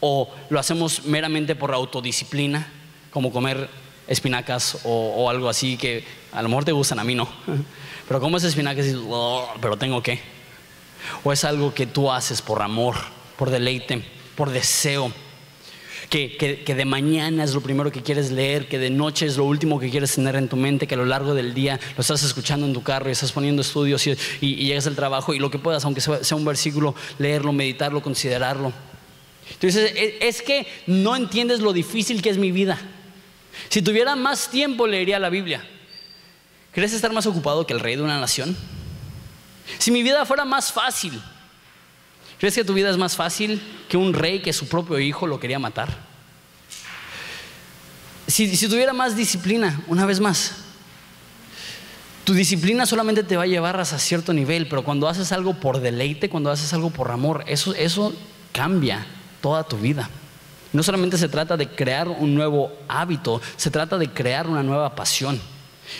[0.00, 2.70] ¿O lo hacemos meramente por autodisciplina,
[3.10, 3.70] como comer
[4.08, 7.26] espinacas o, algo así que a lo mejor te gustan, a mí no?
[8.06, 10.39] Pero como es espinacas y oh, pero tengo que.
[11.24, 12.96] ¿O es algo que tú haces por amor,
[13.36, 14.02] por deleite,
[14.36, 15.12] por deseo?
[16.08, 19.78] Que, de mañana es lo primero que quieres leer, que de noche es lo último
[19.78, 22.66] que quieres tener en tu mente, que a lo largo del día lo estás escuchando
[22.66, 25.84] en tu carro y estás poniendo estudios y, llegas al trabajo y lo que puedas,
[25.84, 28.72] aunque sea, un versículo, leerlo, meditarlo, considerarlo.
[29.52, 32.78] Entonces, es que no entiendes lo difícil que es mi vida.
[33.68, 35.64] Si tuviera más tiempo, leería la Biblia.
[36.72, 38.56] ¿Crees estar más ocupado que el rey de una nación?
[39.78, 41.20] Si mi vida fuera más fácil,
[42.38, 45.40] ¿crees que tu vida es más fácil que un rey que su propio hijo lo
[45.40, 46.10] quería matar?
[48.26, 50.52] Si, tuviera más disciplina, una vez más,
[52.22, 55.80] tu disciplina solamente te va a llevar hasta cierto nivel, pero cuando haces algo por
[55.80, 58.14] deleite, cuando haces algo por amor, eso, eso
[58.52, 59.04] cambia
[59.40, 60.08] toda tu vida.
[60.72, 64.94] No solamente se trata de crear un nuevo hábito, se trata de crear una nueva
[64.94, 65.40] pasión.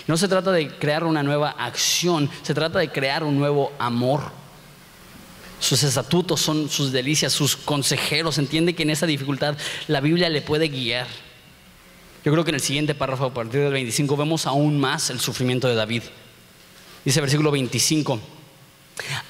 [0.07, 4.20] No se trata de crear una nueva acción, se trata de crear un nuevo amor.
[5.59, 8.38] Sus estatutos son sus delicias, sus consejeros.
[8.38, 9.57] Entiende que en esa dificultad
[9.88, 11.07] la Biblia le puede guiar.
[12.24, 15.20] Yo creo que en el siguiente párrafo, a partir del 25, vemos aún más el
[15.20, 16.03] sufrimiento de David.
[17.05, 18.20] Dice versículo 25,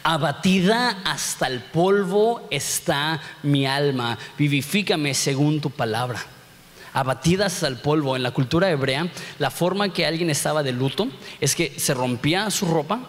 [0.03, 6.25] abatida hasta el polvo está mi alma, vivifícame según tu palabra
[6.93, 8.17] abatidas al polvo.
[8.17, 11.09] En la cultura hebrea, la forma que alguien estaba de luto
[11.41, 13.01] es que se rompía su ropa,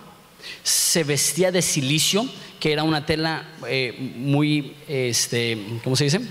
[0.64, 2.26] se vestía de silicio,
[2.60, 6.22] que era una tela eh, muy, este, ¿cómo se dice?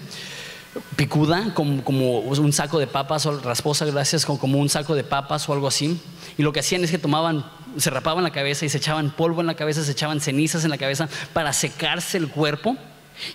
[0.95, 5.49] Picuda, como, un saco de papas o rasposa, gracias, como, como un saco de papas
[5.49, 6.01] o algo así.
[6.39, 7.45] Y lo que hacían es que tomaban,
[7.77, 10.71] se rapaban la cabeza y se echaban polvo en la cabeza, se echaban cenizas en
[10.71, 12.77] la cabeza para secarse el cuerpo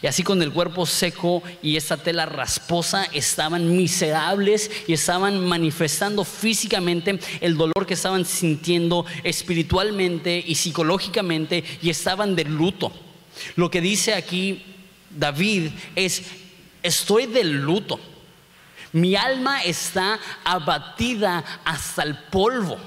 [0.02, 6.24] y así con el cuerpo seco y esta tela rasposa estaban miserables y estaban manifestando
[6.24, 12.92] físicamente el dolor que estaban sintiendo espiritualmente y psicológicamente y estaban de luto.
[13.56, 14.64] Lo que dice aquí
[15.10, 16.24] David es,
[16.84, 18.00] estoy de luto.
[18.92, 22.78] Mi alma está abatida hasta el polvo.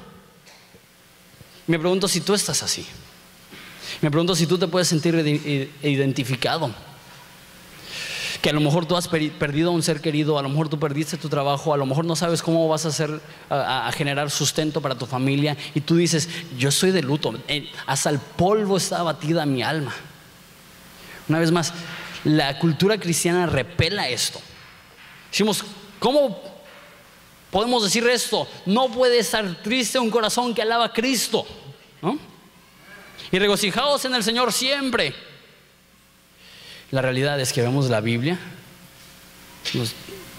[1.66, 2.86] Me pregunto si tú estás así.
[4.00, 5.14] Me pregunto si tú te puedes sentir
[5.82, 6.72] identificado
[8.48, 10.78] que a lo mejor tú has perdido a un ser querido, a lo mejor tú
[10.80, 14.80] perdiste tu trabajo, a lo mejor no sabes cómo vas a hacer a, generar sustento
[14.80, 19.00] para tu familia y tú dices, yo estoy de luto, eh, hasta el polvo está
[19.00, 19.94] abatida mi alma.
[21.28, 21.74] Una vez más,
[22.24, 24.40] la cultura cristiana repela esto.
[25.30, 25.62] Decimos,
[25.98, 26.40] ¿cómo
[27.50, 28.48] podemos decir esto?
[28.64, 31.44] No puede estar triste un corazón que alaba a Cristo.
[33.30, 35.27] Y regocijaos en el Señor siempre.
[36.90, 38.38] La realidad es que vemos la Biblia,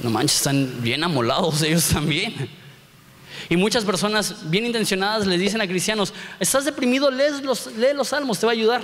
[0.01, 2.49] no manches, están bien amolados ellos también.
[3.49, 8.09] Y muchas personas bien intencionadas les dicen a cristianos, estás deprimido, lee los, lee los
[8.09, 8.81] salmos, te va a ayudar.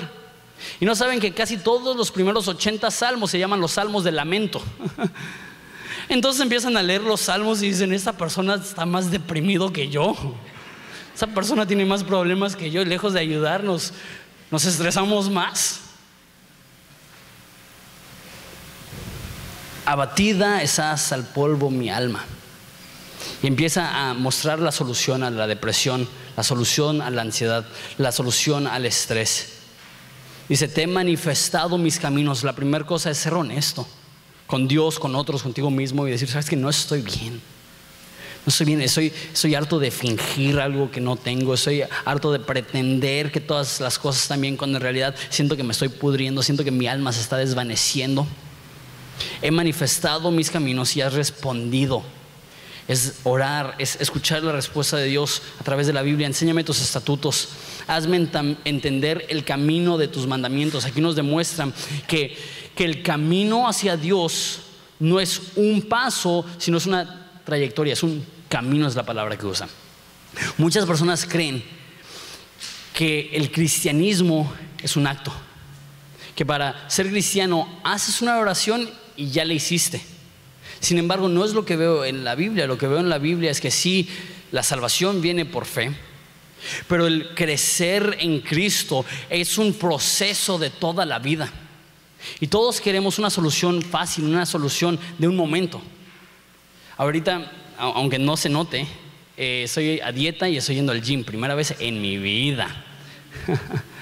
[0.80, 4.12] Y no saben que casi todos los primeros 80 salmos se llaman los salmos de
[4.12, 4.62] lamento.
[6.10, 10.16] Entonces empiezan a leer los salmos y dicen, esta persona está más deprimido que yo.
[11.16, 13.94] Esa persona tiene más problemas que yo y lejos de ayudarnos,
[14.52, 15.82] nos estresamos más.
[19.86, 22.24] Abatida estás al polvo mi alma.
[23.44, 27.66] Y empieza a mostrar la solución a la depresión, la solución a la ansiedad,
[27.98, 29.54] la solución al estrés.
[30.50, 32.44] Dice, te he manifestado mis caminos.
[32.44, 33.88] La primera cosa es ser honesto
[34.48, 37.34] con Dios, con otros, contigo mismo y decir, sabes que no estoy bien.
[38.46, 42.40] No estoy bien, estoy, estoy harto de fingir algo que no tengo, estoy harto de
[42.40, 46.44] pretender que todas las cosas están bien cuando en realidad siento que me estoy pudriendo,
[46.44, 48.28] siento que mi alma se está desvaneciendo.
[49.42, 52.04] He manifestado mis caminos y has respondido.
[52.88, 56.28] Es orar, es escuchar la respuesta de Dios a través de la Biblia.
[56.28, 57.50] Enséñame tus estatutos.
[57.88, 58.30] Hazme
[58.64, 60.86] entender el camino de tus mandamientos.
[60.86, 61.74] Aquí nos demuestran
[62.08, 62.38] que,
[62.76, 64.60] que el camino hacia Dios
[65.00, 69.46] no es un paso, sino es una trayectoria, es un camino, es la palabra que
[69.46, 69.68] usa.
[70.58, 71.64] Muchas personas creen
[72.94, 74.52] que el cristianismo
[74.82, 75.34] es un acto,
[76.36, 80.02] que para ser cristiano haces una oración y ya la hiciste.
[80.80, 82.68] Sin embargo, no es lo que veo en la Biblia.
[82.68, 84.08] Lo que veo en la Biblia es que sí,
[84.52, 85.92] la salvación viene por fe,
[86.88, 91.52] pero el crecer en Cristo es un proceso de toda la vida.
[92.40, 95.82] Y todos queremos una solución fácil, una solución de un momento.
[96.98, 98.88] Ahorita, aunque no se note,
[99.38, 102.86] eh, estoy a dieta y estoy yendo al gym, primera vez en mi vida.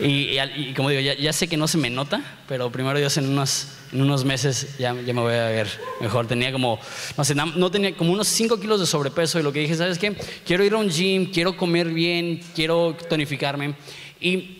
[0.00, 3.68] y, como digo, ya, sé que no se me nota, pero primero Dios en unos,
[3.92, 5.68] en unos meses ya, ya, me voy a ver
[6.00, 6.26] mejor.
[6.26, 6.78] Tenía como,
[7.16, 9.98] no sé, no tenía como unos 5 kilos de sobrepeso y lo que dije, ¿sabes
[9.98, 10.16] qué?
[10.44, 13.74] Quiero ir a un gym, quiero comer bien, quiero tonificarme.
[14.20, 14.58] Y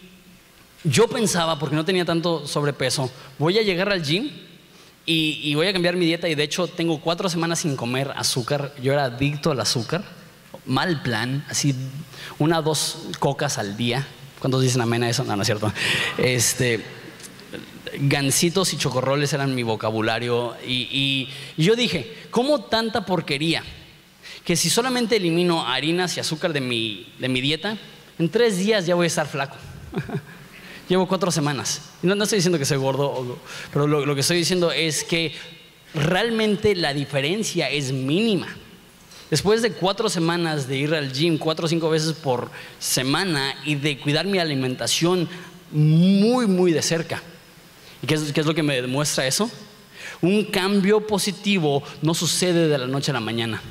[0.85, 4.31] yo pensaba, porque no tenía tanto sobrepeso, voy a llegar al gym
[5.07, 8.12] y, y, voy a cambiar mi dieta y de hecho tengo cuatro semanas sin comer
[8.17, 8.73] azúcar.
[8.81, 10.05] Yo era adicto al azúcar.
[10.65, 11.75] Mal plan, así
[12.38, 14.07] una dos cocas al día.
[14.42, 15.22] ¿Cuántos dicen amén a eso?
[15.22, 15.72] No, no es cierto.
[16.18, 16.81] Este,
[18.00, 20.57] gancitos y chocorroles eran mi vocabulario.
[20.66, 23.62] Y, y yo dije, ¿cómo tanta porquería?
[24.44, 27.78] Que si solamente elimino harinas y azúcar de mi, de mi dieta,
[28.18, 29.57] en tres días ya voy a estar flaco.
[30.88, 31.90] Llevo cuatro semanas.
[32.02, 33.38] No, no estoy diciendo que soy gordo,
[33.72, 35.37] pero lo, lo que estoy diciendo es que
[35.94, 38.48] realmente la diferencia es mínima.
[39.33, 43.77] Después de cuatro semanas de ir al gym cuatro o cinco veces por semana y
[43.77, 45.27] de cuidar mi alimentación
[45.71, 47.23] muy, muy de cerca.
[48.03, 49.51] ¿Y qué es, qué es lo que me demuestra eso?
[50.21, 53.62] Un cambio positivo no sucede de la noche a la mañana.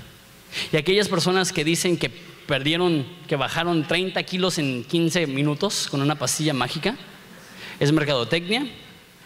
[0.73, 6.01] Y aquellas personas que dicen que perdieron, que bajaron 30 kilos en 15 minutos con
[6.01, 6.97] una pastilla mágica,
[7.79, 8.65] es mercadotecnia,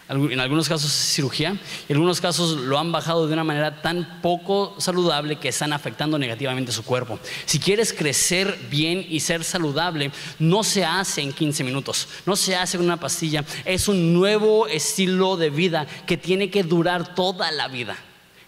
[0.08, 1.50] en algunos casos es cirugía,
[1.88, 6.16] en algunos casos lo han bajado de una manera tan poco saludable que están afectando
[6.16, 7.18] negativamente su cuerpo.
[7.44, 12.54] Si quieres crecer bien y ser saludable, no se hace en 15 minutos, no se
[12.54, 17.50] hace con una pastilla, es un nuevo estilo de vida que tiene que durar toda
[17.50, 17.96] la vida.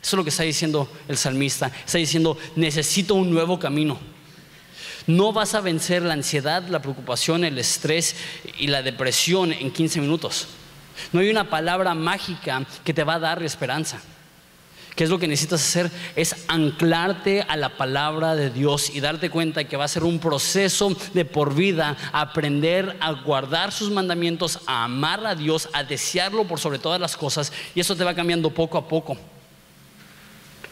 [0.01, 3.99] Eso es lo que está diciendo el salmista, está diciendo, necesito un nuevo camino.
[5.09, 8.15] No vas a vencer la ansiedad, la preocupación, el estrés
[8.59, 10.47] y la depresión en 15 minutos.
[11.13, 14.01] No hay una palabra mágica que te va a dar esperanza.
[14.99, 15.93] ¿Qué es lo que necesitas hacer?
[16.17, 20.19] Es anclarte a la palabra de Dios y darte cuenta que va a ser un
[20.19, 26.49] proceso de por vida, aprender a guardar sus mandamientos, a amar a Dios, a desearlo
[26.49, 29.17] por sobre todas las cosas y eso te va cambiando poco a poco.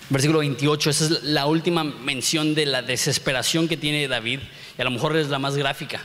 [0.08, 4.40] Versículo 28, esa es la última mención de la desesperación que tiene David,
[4.76, 6.00] y a lo mejor es la más gráfica.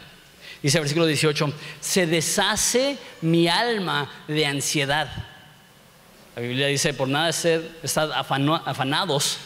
[0.62, 5.10] Dice el versículo 18, se deshace mi alma de ansiedad.
[6.36, 9.38] La Biblia dice, por nada ser, estar afanados.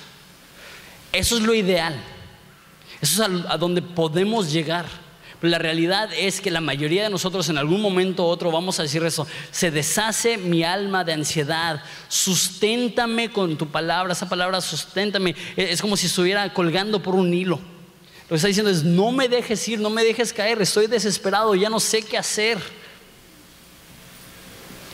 [1.11, 1.95] Eso es lo ideal.
[3.01, 4.85] Eso es a donde podemos llegar.
[5.41, 8.83] La realidad es que la mayoría de nosotros en algún momento u otro vamos a
[8.83, 9.27] decir eso.
[9.51, 11.81] Se deshace mi alma de ansiedad.
[12.07, 14.13] Susténtame con tu palabra.
[14.13, 15.35] Esa palabra susténtame.
[15.55, 17.59] Es como si estuviera colgando por un hilo.
[18.25, 20.61] Lo que está diciendo es, no me dejes ir, no me dejes caer.
[20.61, 22.57] Estoy desesperado, ya no sé qué hacer.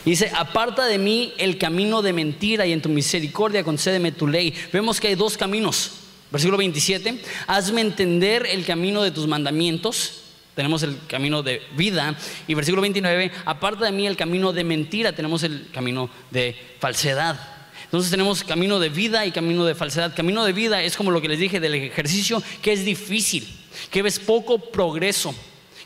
[0.04, 4.52] Dice, aparta de mí el camino de mentira y en tu misericordia concédeme tu ley.
[4.72, 5.92] Vemos que hay dos caminos.
[6.30, 10.22] Versículo 27, hazme entender el camino de tus mandamientos
[10.54, 12.16] tenemos el camino de vida.
[12.46, 17.51] Y versículo 29, aparta de mí el camino de mentira, tenemos el camino de falsedad.
[17.92, 20.16] Entonces tenemos camino de vida y camino de falsedad.
[20.16, 23.46] Camino de vida es como lo que les dije del ejercicio, que es difícil,
[23.90, 25.34] que ves poco progreso,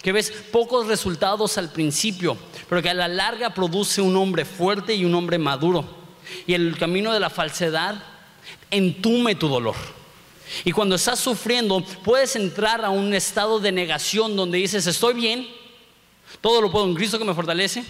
[0.04, 2.38] que ves pocos resultados al principio,
[2.68, 5.84] pero que a la larga produce un hombre fuerte y un hombre maduro.
[6.46, 8.00] Y el camino de la falsedad
[8.70, 9.74] entume tu dolor.
[10.64, 15.48] Y cuando estás sufriendo, puedes entrar a un estado de negación donde dices, estoy bien,
[16.40, 17.82] todo lo puedo en Cristo que me fortalece,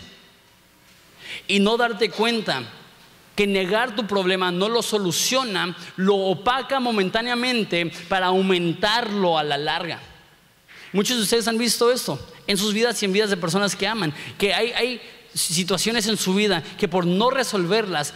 [1.46, 2.66] y no darte cuenta
[3.37, 10.01] que negar tu problema no lo soluciona, lo opaca momentáneamente para aumentarlo a la larga.
[10.92, 13.87] Muchos de ustedes han visto esto en sus vidas y en vidas de personas que
[13.87, 15.01] aman, que hay, hay
[15.35, 18.14] situaciones en su vida que por no resolverlas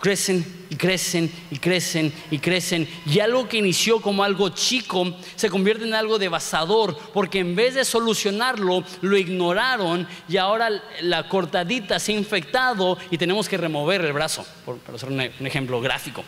[0.00, 2.88] crecen y crecen y crecen y crecen.
[3.06, 7.74] Y algo que inició como algo chico se convierte en algo devastador, porque en vez
[7.74, 10.70] de solucionarlo, lo ignoraron y ahora
[11.02, 15.20] la cortadita se ha infectado y tenemos que remover el brazo, por, para hacer un,
[15.20, 16.24] un ejemplo gráfico.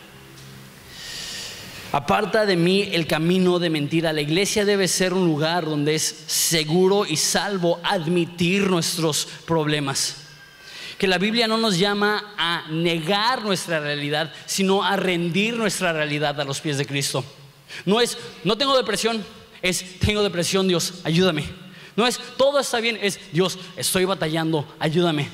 [1.93, 4.13] Aparta de mí el camino de mentira.
[4.13, 10.20] La iglesia debe ser un lugar donde es seguro y salvo admitir nuestros problemas
[11.01, 16.39] que la Biblia no nos llama a negar nuestra realidad, sino a rendir nuestra realidad
[16.39, 17.25] a los pies de Cristo.
[17.87, 19.25] No es, no tengo depresión,
[19.63, 21.47] es, tengo depresión, Dios, ayúdame.
[21.97, 25.27] No es, todo está bien, es, Dios, estoy batallando, ayúdame.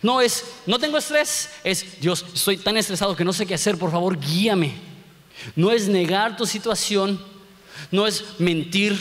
[0.00, 3.76] No es, no tengo estrés, es, Dios, estoy tan estresado que no sé qué hacer,
[3.76, 4.72] por favor, guíame.
[5.54, 7.22] No es negar tu situación,
[7.90, 8.96] no es mentir,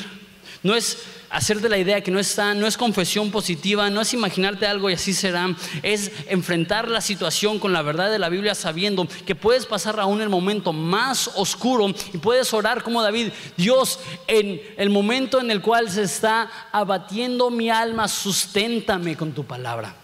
[0.64, 0.98] no es
[1.34, 4.94] hacerte la idea que no está, no es confesión positiva, no es imaginarte algo y
[4.94, 9.66] así será, es enfrentar la situación con la verdad de la Biblia sabiendo que puedes
[9.66, 15.42] pasar aún el momento más oscuro y puedes orar como David, Dios, en el momento
[15.42, 19.96] en el cual se está abatiendo mi alma, susténtame con tu palabra.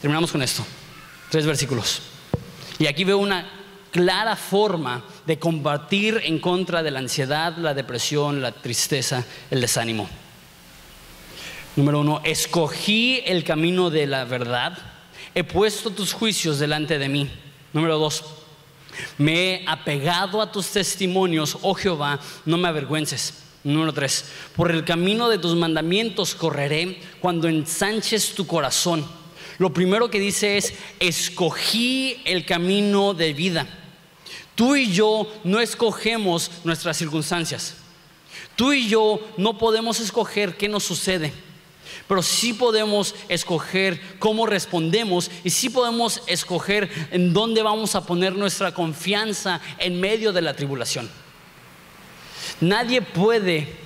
[0.00, 0.66] Terminamos con esto,
[1.30, 2.02] tres versículos.
[2.80, 3.57] Y aquí veo una
[3.98, 10.08] clara forma de combatir en contra de la ansiedad, la depresión, la tristeza, el desánimo.
[11.74, 14.78] Número uno, escogí el camino de la verdad,
[15.34, 17.28] he puesto tus juicios delante de mí.
[17.72, 18.24] Número dos,
[19.18, 23.42] me he apegado a tus testimonios, oh Jehová, no me avergüences.
[23.64, 29.04] Número tres, por el camino de tus mandamientos correré cuando ensanches tu corazón.
[29.58, 33.77] Lo primero que dice es, escogí el camino de vida.
[34.58, 37.74] Tú y yo no escogemos nuestras circunstancias.
[38.56, 41.32] Tú y yo no podemos escoger qué nos sucede.
[42.08, 48.34] Pero sí podemos escoger cómo respondemos y sí podemos escoger en dónde vamos a poner
[48.34, 51.08] nuestra confianza en medio de la tribulación.
[52.60, 53.76] Nadie puede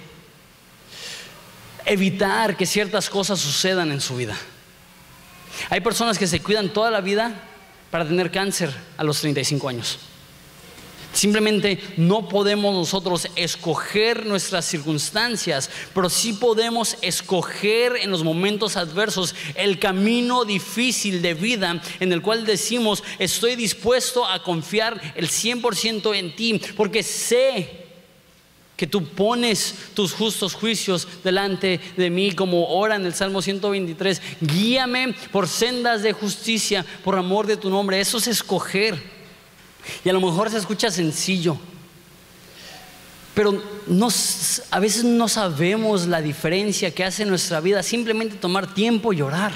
[1.85, 4.39] evitar que ciertas cosas sucedan en su vida.
[5.69, 7.43] Hay personas que se cuidan toda la vida
[7.91, 9.99] para tener cáncer a los 35 años.
[11.13, 19.35] Simplemente no podemos nosotros escoger nuestras circunstancias, pero sí podemos escoger en los momentos adversos
[19.55, 26.17] el camino difícil de vida en el cual decimos, estoy dispuesto a confiar el 100%
[26.17, 27.83] en ti, porque sé
[28.77, 34.21] que tú pones tus justos juicios delante de mí, como ora en el Salmo 123,
[34.41, 38.01] guíame por sendas de justicia, por amor de tu nombre.
[38.01, 39.12] Eso es escoger.
[40.05, 41.59] Y a lo mejor se escucha sencillo,
[43.35, 43.63] pero
[44.71, 49.53] a veces no sabemos la diferencia que hace nuestra vida simplemente tomar tiempo y orar.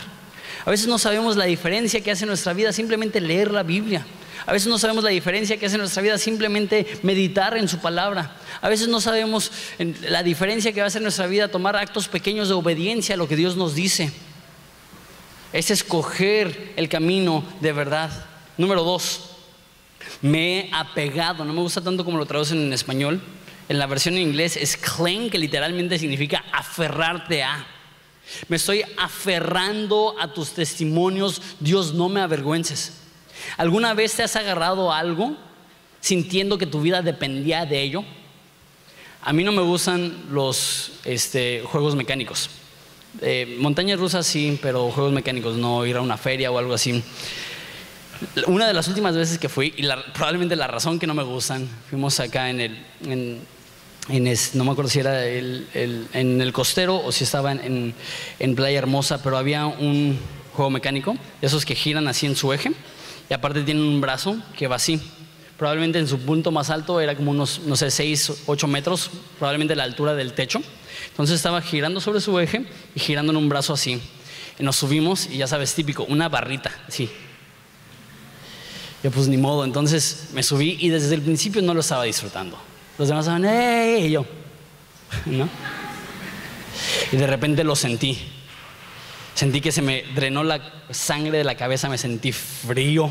[0.64, 4.06] A veces no sabemos la diferencia que hace nuestra vida simplemente leer la Biblia.
[4.46, 8.36] A veces no sabemos la diferencia que hace nuestra vida simplemente meditar en su palabra.
[8.62, 12.48] A veces no sabemos la diferencia que va a hacer nuestra vida tomar actos pequeños
[12.48, 14.10] de obediencia a lo que Dios nos dice.
[15.52, 18.10] Es escoger el camino de verdad.
[18.56, 19.35] Número dos,
[20.22, 23.20] me he apegado, no me gusta tanto como lo traducen en español.
[23.68, 27.66] En la versión en inglés es cling, que literalmente significa aferrarte a.
[28.48, 33.00] Me estoy aferrando a tus testimonios, Dios, no me avergüences.
[33.56, 35.36] ¿Alguna vez te has agarrado a algo
[36.00, 38.04] sintiendo que tu vida dependía de ello?
[39.22, 42.50] A mí no me gustan los este, juegos mecánicos.
[43.22, 47.02] Eh, montañas rusas sí, pero juegos mecánicos no, ir a una feria o algo así.
[48.46, 51.68] Una de las últimas veces que fui, y probablemente la razón que no me gustan,
[51.90, 53.40] fuimos acá en el, en,
[54.54, 57.94] no me acuerdo si era el, en el costero o si estaba en,
[58.54, 60.18] Playa Hermosa, pero había un
[60.54, 62.72] juego mecánico, esos que giran así en su eje,
[63.28, 65.00] y aparte tienen un brazo que va así.
[65.58, 69.74] Probablemente en su punto más alto era como unos, no sé, 6, 8 metros, probablemente
[69.74, 70.60] la altura del techo.
[71.08, 74.00] Entonces estaba girando sobre su eje y girando en un brazo así.
[74.58, 77.10] Y nos subimos y ya sabes, típico, una barrita, sí,
[79.10, 82.58] pues ni modo, entonces me subí y desde el principio no lo estaba disfrutando.
[82.98, 84.06] Los demás estaban, ¡hey!
[84.06, 84.26] Y yo,
[85.26, 85.48] ¿no?
[87.12, 88.18] Y de repente lo sentí.
[89.34, 93.10] Sentí que se me drenó la sangre de la cabeza, me sentí frío.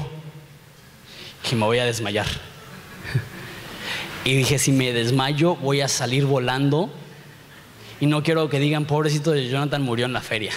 [1.48, 2.26] que me voy a desmayar.
[4.24, 6.90] Y dije, si me desmayo, voy a salir volando.
[8.00, 10.52] Y no quiero que digan, pobrecito de Jonathan murió en la feria.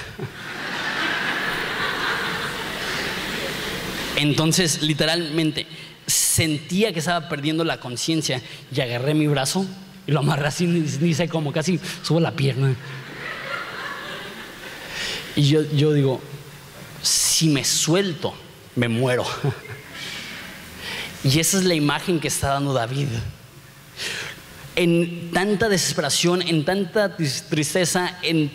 [4.19, 5.67] Entonces, literalmente,
[6.07, 8.43] sentía que estaba perdiendo la conciencia
[8.75, 9.65] y agarré mi brazo
[10.09, 12.75] y lo amarré así, ni sé cómo, casi subo la pierna.
[15.37, 16.21] Y yo, digo,
[17.01, 18.35] si me suelto,
[18.75, 19.25] me muero.
[21.25, 23.09] Y esa es la imagen que está dando David
[24.79, 28.49] en tanta desesperación, en tanta tristeza, en,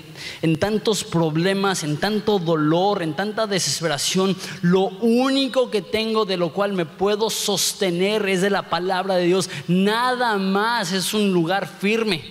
[0.58, 6.72] tantos problemas, en tanto dolor, en tanta desesperación, lo único que tengo de lo cual
[6.72, 9.50] me puedo sostener es de la palabra de Dios.
[9.68, 12.24] Nada más es un lugar firme.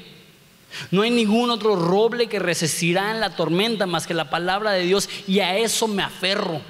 [0.90, 4.86] No hay ningún otro roble que resistirá en la tormenta más que la palabra de
[4.86, 6.62] Dios y a eso me aferro.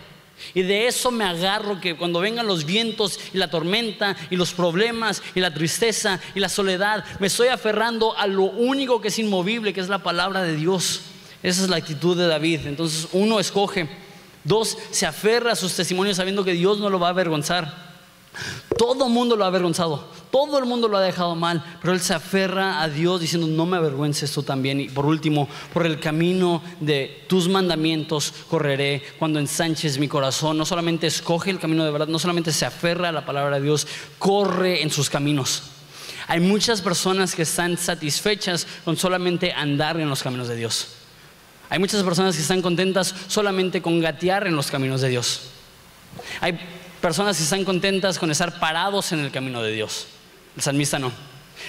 [0.54, 4.52] Y de eso me agarro que cuando vengan los vientos y la tormenta y los
[4.52, 9.18] problemas y la tristeza y la soledad, me estoy aferrando a lo único que es
[9.18, 11.02] inmovible, que es la palabra de Dios.
[11.42, 12.66] Esa es la actitud de David.
[12.66, 13.88] Entonces uno escoge,
[14.44, 17.91] dos, se aferra a sus testimonios sabiendo que Dios no lo va a avergonzar.
[18.78, 22.00] Todo el mundo lo ha avergonzado, todo el mundo lo ha dejado mal, pero él
[22.00, 24.80] se aferra a Dios diciendo, no me avergüences tú también.
[24.80, 30.56] Y por último, por el camino de tus mandamientos correré cuando ensanches mi corazón.
[30.56, 33.64] No solamente escoge el camino de verdad, no solamente se aferra a la palabra de
[33.64, 33.86] Dios,
[34.18, 35.64] corre en sus caminos.
[36.26, 40.88] Hay muchas personas que están satisfechas con solamente andar en los caminos de Dios.
[41.68, 45.42] Hay muchas personas que están contentas solamente con gatear en los caminos de Dios.
[46.40, 46.58] Hay
[47.02, 50.06] personas que están contentas con estar parados en el camino de Dios.
[50.56, 51.12] El salmista no.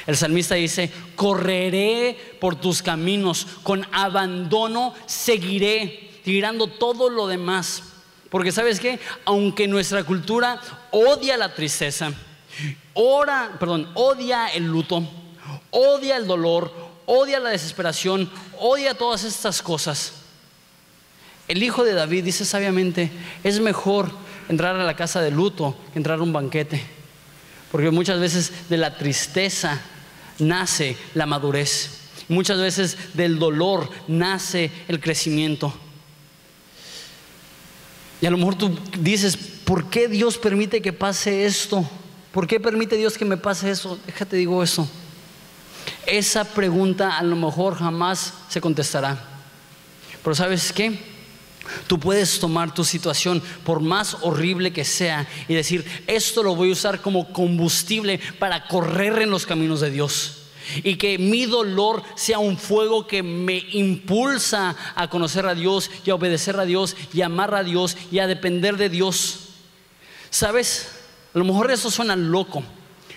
[0.05, 7.83] El salmista dice, correré por tus caminos, con abandono seguiré, tirando todo lo demás.
[8.29, 10.61] Porque sabes qué, aunque nuestra cultura
[10.91, 12.13] odia la tristeza,
[12.93, 15.03] ora, perdón, odia el luto,
[15.71, 16.71] odia el dolor,
[17.05, 18.29] odia la desesperación,
[18.59, 20.13] odia todas estas cosas.
[21.47, 23.11] El hijo de David dice sabiamente,
[23.43, 26.83] es mejor entrar a la casa de luto entrar a un banquete.
[27.71, 29.81] Porque muchas veces de la tristeza
[30.39, 31.99] nace la madurez.
[32.27, 35.73] Muchas veces del dolor nace el crecimiento.
[38.21, 41.87] Y a lo mejor tú dices, ¿por qué Dios permite que pase esto?
[42.31, 43.99] ¿Por qué permite Dios que me pase eso?
[44.05, 44.87] Déjate digo eso.
[46.05, 49.21] Esa pregunta a lo mejor jamás se contestará.
[50.23, 51.12] Pero ¿sabes qué?
[51.87, 56.69] Tú puedes tomar tu situación, por más horrible que sea, y decir, esto lo voy
[56.69, 60.39] a usar como combustible para correr en los caminos de Dios.
[60.83, 66.09] Y que mi dolor sea un fuego que me impulsa a conocer a Dios y
[66.09, 69.39] a obedecer a Dios y a amar a Dios y a depender de Dios.
[70.29, 70.89] ¿Sabes?
[71.33, 72.63] A lo mejor eso suena loco.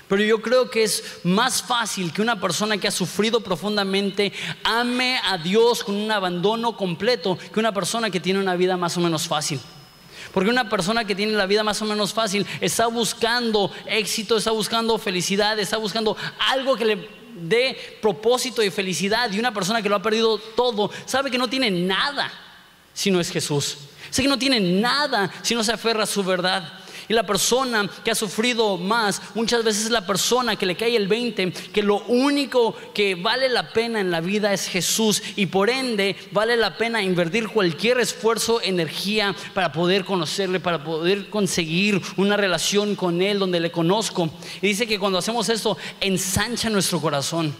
[0.09, 4.33] Pero yo creo que es más fácil que una persona que ha sufrido profundamente
[4.63, 8.97] ame a Dios con un abandono completo que una persona que tiene una vida más
[8.97, 9.61] o menos fácil.
[10.33, 14.51] Porque una persona que tiene la vida más o menos fácil está buscando éxito, está
[14.51, 17.09] buscando felicidad, está buscando algo que le
[17.41, 19.33] dé propósito y felicidad.
[19.33, 22.31] Y una persona que lo ha perdido todo sabe que no tiene nada
[22.93, 23.79] si no es Jesús.
[24.11, 26.81] Sabe que no tiene nada si no se aferra a su verdad.
[27.09, 30.97] Y la persona que ha sufrido más, muchas veces es la persona que le cae
[30.97, 35.47] el 20, que lo único que vale la pena en la vida es Jesús y
[35.47, 42.01] por ende vale la pena invertir cualquier esfuerzo, energía para poder conocerle, para poder conseguir
[42.17, 44.31] una relación con Él donde le conozco.
[44.61, 47.55] Y dice que cuando hacemos esto, ensancha nuestro corazón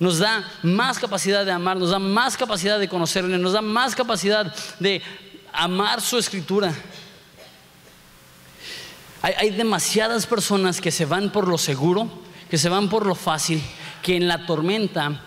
[0.00, 3.94] nos da más capacidad de amar, nos da más capacidad de conocerle, nos da más
[3.94, 5.00] capacidad de
[5.52, 6.74] amar su escritura.
[9.24, 12.10] Hay, demasiadas personas que se van por lo seguro,
[12.50, 13.62] que se van por lo fácil,
[14.02, 15.18] que en la tormenta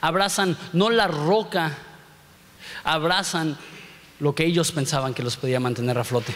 [0.00, 1.76] abrazan no la roca,
[2.84, 3.58] abrazan
[4.20, 6.32] lo que ellos pensaban que los podía mantener a flote.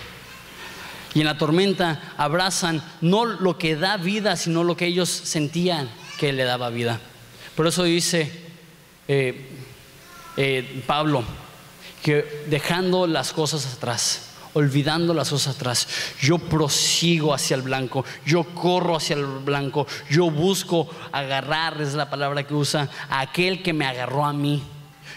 [1.14, 5.88] Y en la tormenta abrazan no lo que da vida, sino lo que ellos sentían
[6.18, 6.99] que le daba vida.
[7.55, 8.32] Por eso dice
[9.07, 9.49] eh,
[10.36, 11.22] eh, Pablo
[12.03, 15.88] que dejando las cosas atrás, olvidando las cosas atrás.
[16.20, 22.11] Yo prosigo hacia el blanco, yo corro hacia el blanco, yo busco agarrar, es la
[22.11, 24.62] palabra que usa, a aquel que me agarró a mí.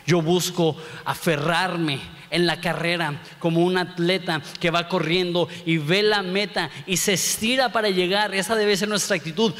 [0.05, 0.75] Yo busco
[1.05, 6.97] aferrarme en la carrera como un atleta que va corriendo y ve la meta y
[6.97, 8.33] se estira para llegar.
[8.33, 9.53] Esa debe ser nuestra actitud.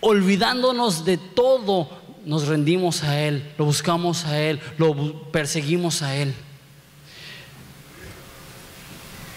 [0.00, 1.88] Olvidándonos de todo,
[2.24, 6.34] nos rendimos a Él, lo buscamos a Él, lo perseguimos a Él.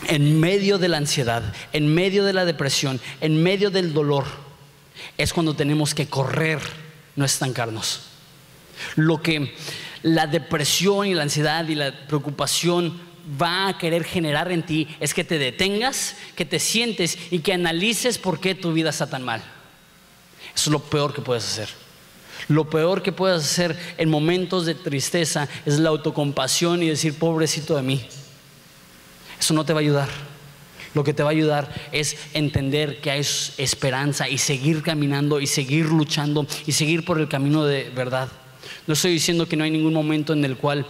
[0.08, 1.44] En medio de la ansiedad,
[1.74, 4.26] en medio de la depresión, en medio del dolor,
[5.18, 6.60] es cuando tenemos que correr,
[7.16, 8.02] no estancarnos.
[8.96, 9.54] Lo que
[10.04, 13.00] la depresión y la ansiedad y la preocupación
[13.42, 17.54] va a querer generar en ti es que te detengas, que te sientes y que
[17.54, 19.42] analices por qué tu vida está tan mal.
[20.54, 21.70] Eso es lo peor que puedes hacer.
[22.48, 27.76] Lo peor que puedes hacer en momentos de tristeza es la autocompasión y decir, pobrecito
[27.76, 28.06] de mí.
[29.46, 30.10] Eso no te va a ayudar.
[30.96, 35.46] Lo que te va a ayudar es entender que hay esperanza y seguir caminando y
[35.46, 38.28] seguir luchando y seguir por el camino de verdad.
[38.88, 40.88] No estoy diciendo que no hay ningún momento en el cual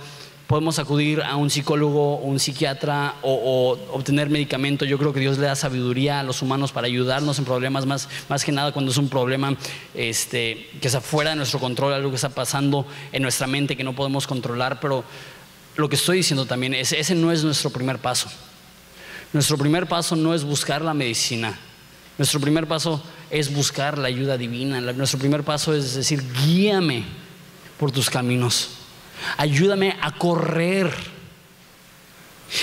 [0.47, 4.86] podemos acudir a un psicólogo o un psiquiatra o, obtener medicamento.
[4.86, 8.08] Yo creo que Dios le da sabiduría a los humanos para ayudarnos en problemas, más,
[8.30, 9.58] más que nada cuando es un problema
[9.93, 13.84] este, que está fuera de nuestro control, algo que está pasando en nuestra mente que
[13.84, 14.80] no podemos controlar.
[14.80, 15.03] Pero
[15.76, 18.30] lo que estoy diciendo también es, ese no es nuestro primer paso.
[19.34, 21.58] Nuestro primer paso no es buscar la medicina.
[22.18, 24.80] Nuestro primer paso es buscar la ayuda divina.
[24.94, 27.04] Nuestro primer paso es decir, guíame
[27.78, 28.70] por tus caminos.
[29.38, 30.94] Ayúdame a correr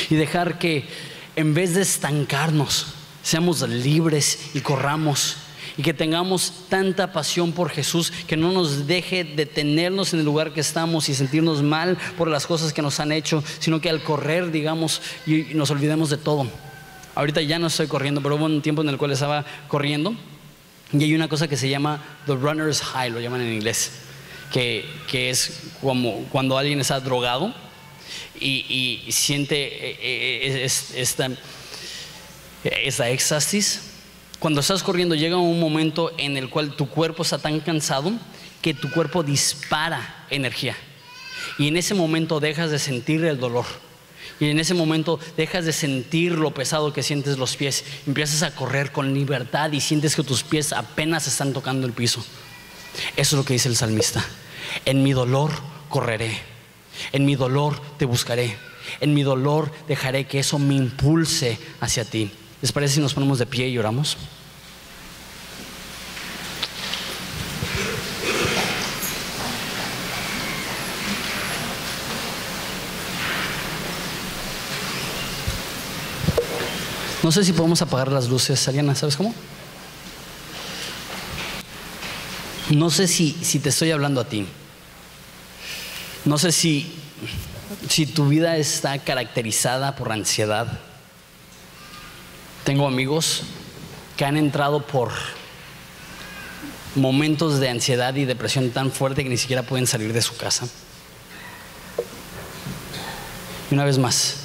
[0.08, 0.88] y dejar que
[1.36, 2.86] en vez de estancarnos,
[3.22, 5.36] seamos libres y corramos
[5.76, 10.52] y que tengamos tanta pasión por Jesús que no nos deje detenernos en el lugar
[10.52, 14.02] que estamos y sentirnos mal por las cosas que nos han hecho, sino que al
[14.02, 16.46] correr, digamos, y nos olvidemos de todo.
[17.14, 20.14] Ahorita ya no estoy corriendo, pero hubo un tiempo en el cual estaba corriendo
[20.92, 23.92] y hay una cosa que se llama the runner's high, lo llaman en inglés
[24.52, 27.54] que, es como cuando alguien está drogado
[28.38, 31.30] y, siente eh, eh, esta,
[32.64, 33.91] esta éxtasis.
[34.42, 38.10] Cuando estás corriendo llega un momento en el cual tu cuerpo está tan cansado
[38.60, 40.76] que tu cuerpo dispara energía.
[41.58, 43.66] Y en ese momento dejas de sentir el dolor.
[44.40, 47.84] Y en ese momento dejas de sentir lo pesado que sientes los pies.
[48.04, 52.18] Empiezas a correr con libertad y sientes que tus pies apenas están tocando el piso.
[53.16, 54.24] Eso es lo que dice el salmista.
[54.84, 55.52] En mi dolor
[55.88, 56.36] correré.
[57.12, 58.56] En mi dolor te buscaré.
[58.98, 62.32] En mi dolor dejaré que eso me impulse hacia ti.
[62.62, 64.16] ¿Les parece si nos ponemos de pie y oramos?
[77.24, 79.34] No sé si podemos apagar las luces, Ariana, ¿sabes cómo?
[82.70, 84.46] No sé si, si te estoy hablando a ti.
[86.24, 86.92] No sé si,
[87.88, 90.80] si tu vida está caracterizada por ansiedad.
[92.64, 93.42] Tengo amigos
[94.16, 95.10] que han entrado por
[96.94, 100.68] momentos de ansiedad y depresión tan fuerte que ni siquiera pueden salir de su casa.
[103.68, 104.36] Y una vez más,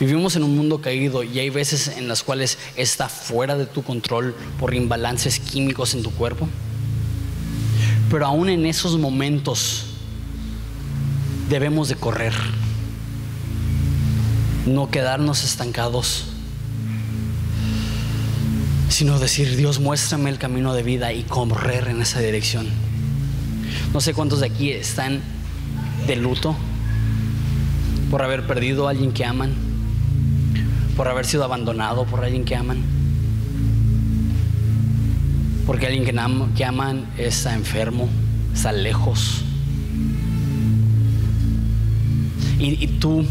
[0.00, 3.82] vivimos en un mundo caído y hay veces en las cuales está fuera de tu
[3.82, 6.48] control por imbalances químicos en tu cuerpo.
[8.10, 9.86] Pero aún en esos momentos
[11.50, 12.32] debemos de correr,
[14.64, 16.31] no quedarnos estancados,
[18.92, 22.66] sino decir, Dios, muéstrame el camino de vida y correr en esa dirección.
[23.94, 25.22] No sé cuántos de aquí están
[26.06, 26.54] de luto
[28.10, 29.54] por haber perdido a alguien que aman,
[30.96, 32.82] por haber sido abandonado por alguien que aman,
[35.66, 36.04] porque alguien
[36.54, 38.10] que, aman está enfermo,
[38.52, 39.42] está lejos
[42.58, 43.24] y, tu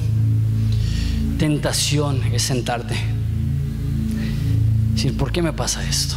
[1.38, 3.21] tentación es sentarte.
[5.02, 6.16] Decir, ¿por qué me pasa esto?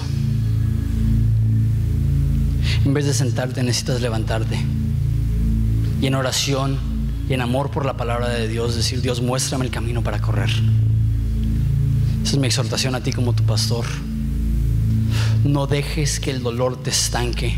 [2.84, 4.58] En vez de sentarte necesitas levantarte
[6.02, 6.76] y en oración
[7.26, 10.50] y en amor por la palabra de Dios decir, Dios, muéstrame el camino para correr.
[12.22, 13.86] Esa es mi exhortación a ti como tu pastor.
[15.44, 17.56] No dejes que el dolor te estanque.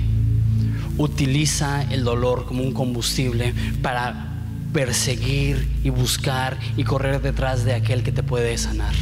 [0.96, 3.52] Utiliza el dolor como un combustible
[3.82, 8.94] para perseguir y buscar y correr detrás de aquel que te puede sanar.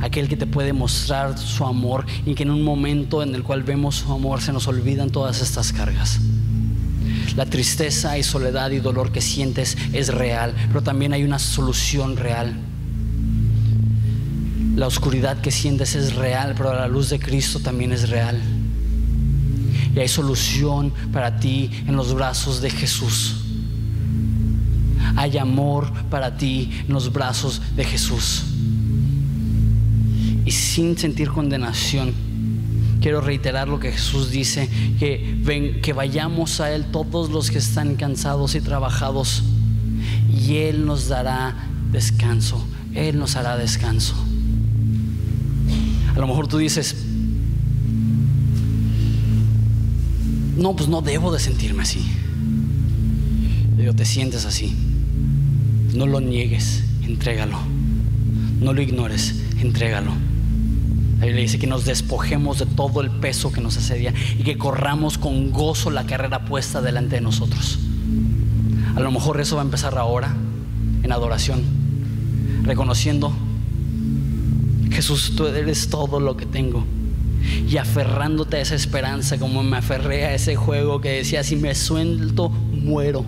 [0.00, 3.62] Aquel que te puede mostrar su amor y que en un momento en el cual
[3.62, 6.20] vemos su amor se nos olvidan todas estas cargas.
[7.36, 12.16] La tristeza y soledad y dolor que sientes es real, pero también hay una solución
[12.16, 12.54] real.
[14.76, 18.40] La oscuridad que sientes es real, pero la luz de Cristo también es real.
[19.94, 23.34] Y hay solución para ti en los brazos de Jesús
[25.18, 28.44] hay amor para ti en los brazos de Jesús.
[30.48, 32.14] Y sin sentir condenación,
[33.02, 34.66] quiero reiterar lo que Jesús dice,
[34.98, 39.42] que, que vayamos a Él todos los que están cansados y trabajados,
[40.34, 41.54] y Él nos dará
[41.92, 42.66] descanso.
[42.94, 44.14] Él nos hará descanso.
[46.16, 46.96] A lo mejor tú dices,
[50.56, 52.02] no, pues no debo de sentirme así.
[53.76, 54.74] Digo, te sientes así.
[55.92, 57.58] No lo niegues, entrégalo.
[58.62, 60.27] No lo ignores, entrégalo.
[61.18, 64.56] La Biblia dice que nos despojemos de todo el peso que nos asedia y que
[64.56, 67.80] corramos con gozo la carrera puesta delante de nosotros.
[68.94, 70.34] A lo mejor eso va a empezar ahora,
[71.02, 71.62] en adoración,
[72.62, 73.32] reconociendo,
[74.90, 76.84] Jesús, tú eres todo lo que tengo.
[77.68, 81.74] Y aferrándote a esa esperanza, como me aferré a ese juego que decía, si me
[81.74, 83.24] suelto, muero.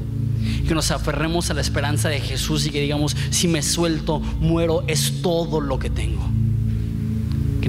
[0.66, 4.84] Que nos aferremos a la esperanza de Jesús y que digamos, si me suelto, muero,
[4.86, 6.30] es todo lo que tengo.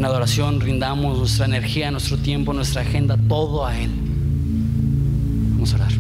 [0.02, 3.92] En adoración rindamos nuestra energía, nuestro tiempo, nuestra agenda, todo a Él.
[5.52, 5.92] Vamos a orar.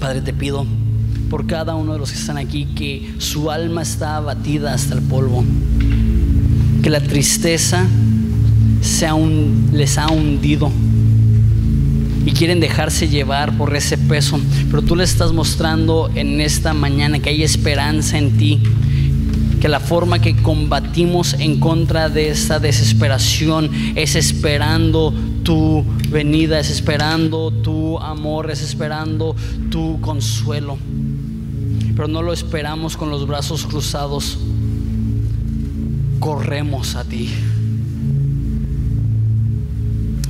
[0.00, 0.64] Padre, te pido
[1.28, 5.02] por cada uno de los que están aquí que su alma está abatida hasta el
[5.02, 5.44] polvo.
[6.82, 7.86] Que la tristeza
[8.80, 10.72] sea un, les ha hundido
[12.24, 14.40] y quieren dejarse llevar por ese peso.
[14.70, 18.62] Pero tú le estás mostrando en esta mañana que hay esperanza en ti,
[19.62, 26.68] que la forma que combatimos en contra de esta desesperación es esperando tu venida, es
[26.68, 29.36] esperando tu amor, es esperando
[29.70, 30.78] tu consuelo.
[31.94, 34.36] Pero no lo esperamos con los brazos cruzados,
[36.18, 37.30] corremos a ti.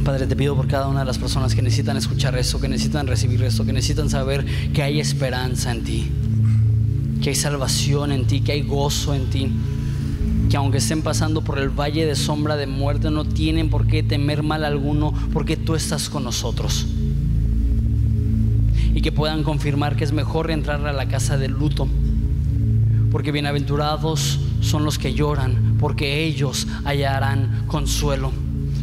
[0.05, 3.07] Padre, te pido por cada una de las personas que necesitan escuchar esto, que necesitan
[3.07, 6.11] recibir esto, que necesitan saber que hay esperanza en ti,
[7.23, 9.51] que hay salvación en ti, que hay gozo en ti,
[10.51, 14.03] que aunque estén pasando por el valle de sombra de muerte, no tienen por qué
[14.03, 16.87] temer mal alguno, porque tú estás con nosotros.
[18.95, 21.87] Y que puedan confirmar que es mejor entrar a la casa del luto,
[23.13, 28.33] porque bienaventurados son los que lloran, porque ellos hallarán consuelo.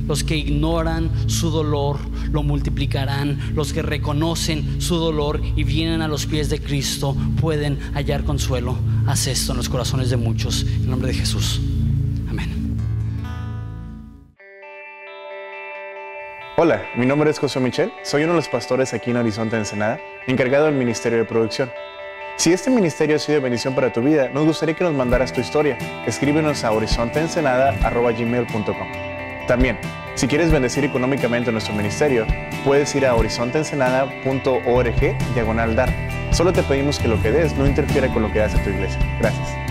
[0.10, 1.99] Los que ignoran su dolor
[2.32, 3.53] lo multiplicarán.
[3.53, 8.76] Los que reconocen su dolor y vienen a los pies de Cristo pueden hallar consuelo.
[9.05, 10.64] Haz esto en los corazones de muchos.
[10.64, 11.62] En nombre de Jesús.
[12.28, 12.76] Amén.
[16.57, 17.91] Hola, mi nombre es José Michel.
[18.03, 21.70] Soy uno de los pastores aquí en Horizonte Ensenada, encargado del Ministerio de Producción.
[22.36, 25.32] Si este ministerio ha sido de bendición para tu vida, nos gustaría que nos mandaras
[25.32, 25.78] tu historia.
[26.07, 29.09] Escríbenos a horizonteensenada.gmail.com
[29.49, 29.77] También,
[30.13, 32.27] si quieres bendecir económicamente nuestro ministerio,
[32.63, 35.91] puedes ir a horizonteensenada.org diagonal dar.
[36.29, 38.99] Solo te pedimos que lo que des no interfiera con lo que hace tu iglesia.
[39.19, 39.68] Gracias.